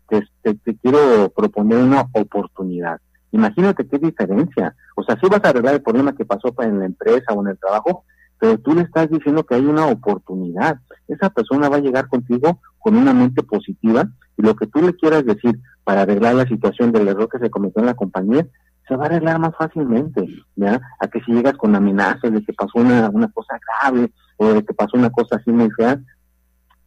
te, 0.07 0.75
quiero 0.81 1.29
proponer 1.35 1.79
una 1.79 2.01
oportunidad. 2.13 2.99
Imagínate 3.31 3.87
qué 3.87 3.97
diferencia. 3.97 4.75
O 4.95 5.03
sea, 5.03 5.17
si 5.19 5.27
vas 5.27 5.43
a 5.43 5.49
arreglar 5.49 5.75
el 5.75 5.81
problema 5.81 6.15
que 6.15 6.25
pasó 6.25 6.53
en 6.59 6.79
la 6.79 6.85
empresa 6.85 7.33
o 7.33 7.41
en 7.41 7.49
el 7.49 7.59
trabajo, 7.59 8.05
pero 8.39 8.57
tú 8.59 8.73
le 8.73 8.81
estás 8.81 9.09
diciendo 9.09 9.45
que 9.45 9.55
hay 9.55 9.65
una 9.65 9.87
oportunidad. 9.87 10.79
Esa 11.07 11.29
persona 11.29 11.69
va 11.69 11.77
a 11.77 11.81
llegar 11.81 12.07
contigo 12.07 12.59
con 12.79 12.95
una 12.95 13.13
mente 13.13 13.43
positiva 13.43 14.07
y 14.37 14.43
lo 14.43 14.55
que 14.55 14.67
tú 14.67 14.81
le 14.81 14.95
quieras 14.95 15.25
decir 15.25 15.59
para 15.83 16.01
arreglar 16.01 16.35
la 16.35 16.45
situación 16.45 16.91
del 16.91 17.07
error 17.07 17.29
que 17.29 17.39
se 17.39 17.49
cometió 17.49 17.81
en 17.81 17.87
la 17.87 17.95
compañía, 17.95 18.45
se 18.87 18.95
va 18.95 19.03
a 19.03 19.07
arreglar 19.07 19.39
más 19.39 19.55
fácilmente, 19.57 20.25
¿ya? 20.55 20.79
A 20.99 21.07
que 21.07 21.21
si 21.21 21.33
llegas 21.33 21.57
con 21.57 21.75
amenazas 21.75 22.31
de 22.31 22.43
que 22.43 22.53
pasó 22.53 22.79
una, 22.79 23.09
una 23.09 23.27
cosa 23.29 23.59
grave 23.81 24.11
o 24.37 24.53
de 24.53 24.63
que 24.63 24.73
pasó 24.73 24.97
una 24.97 25.09
cosa 25.09 25.37
así 25.37 25.51
muy 25.51 25.69
fea, 25.71 25.99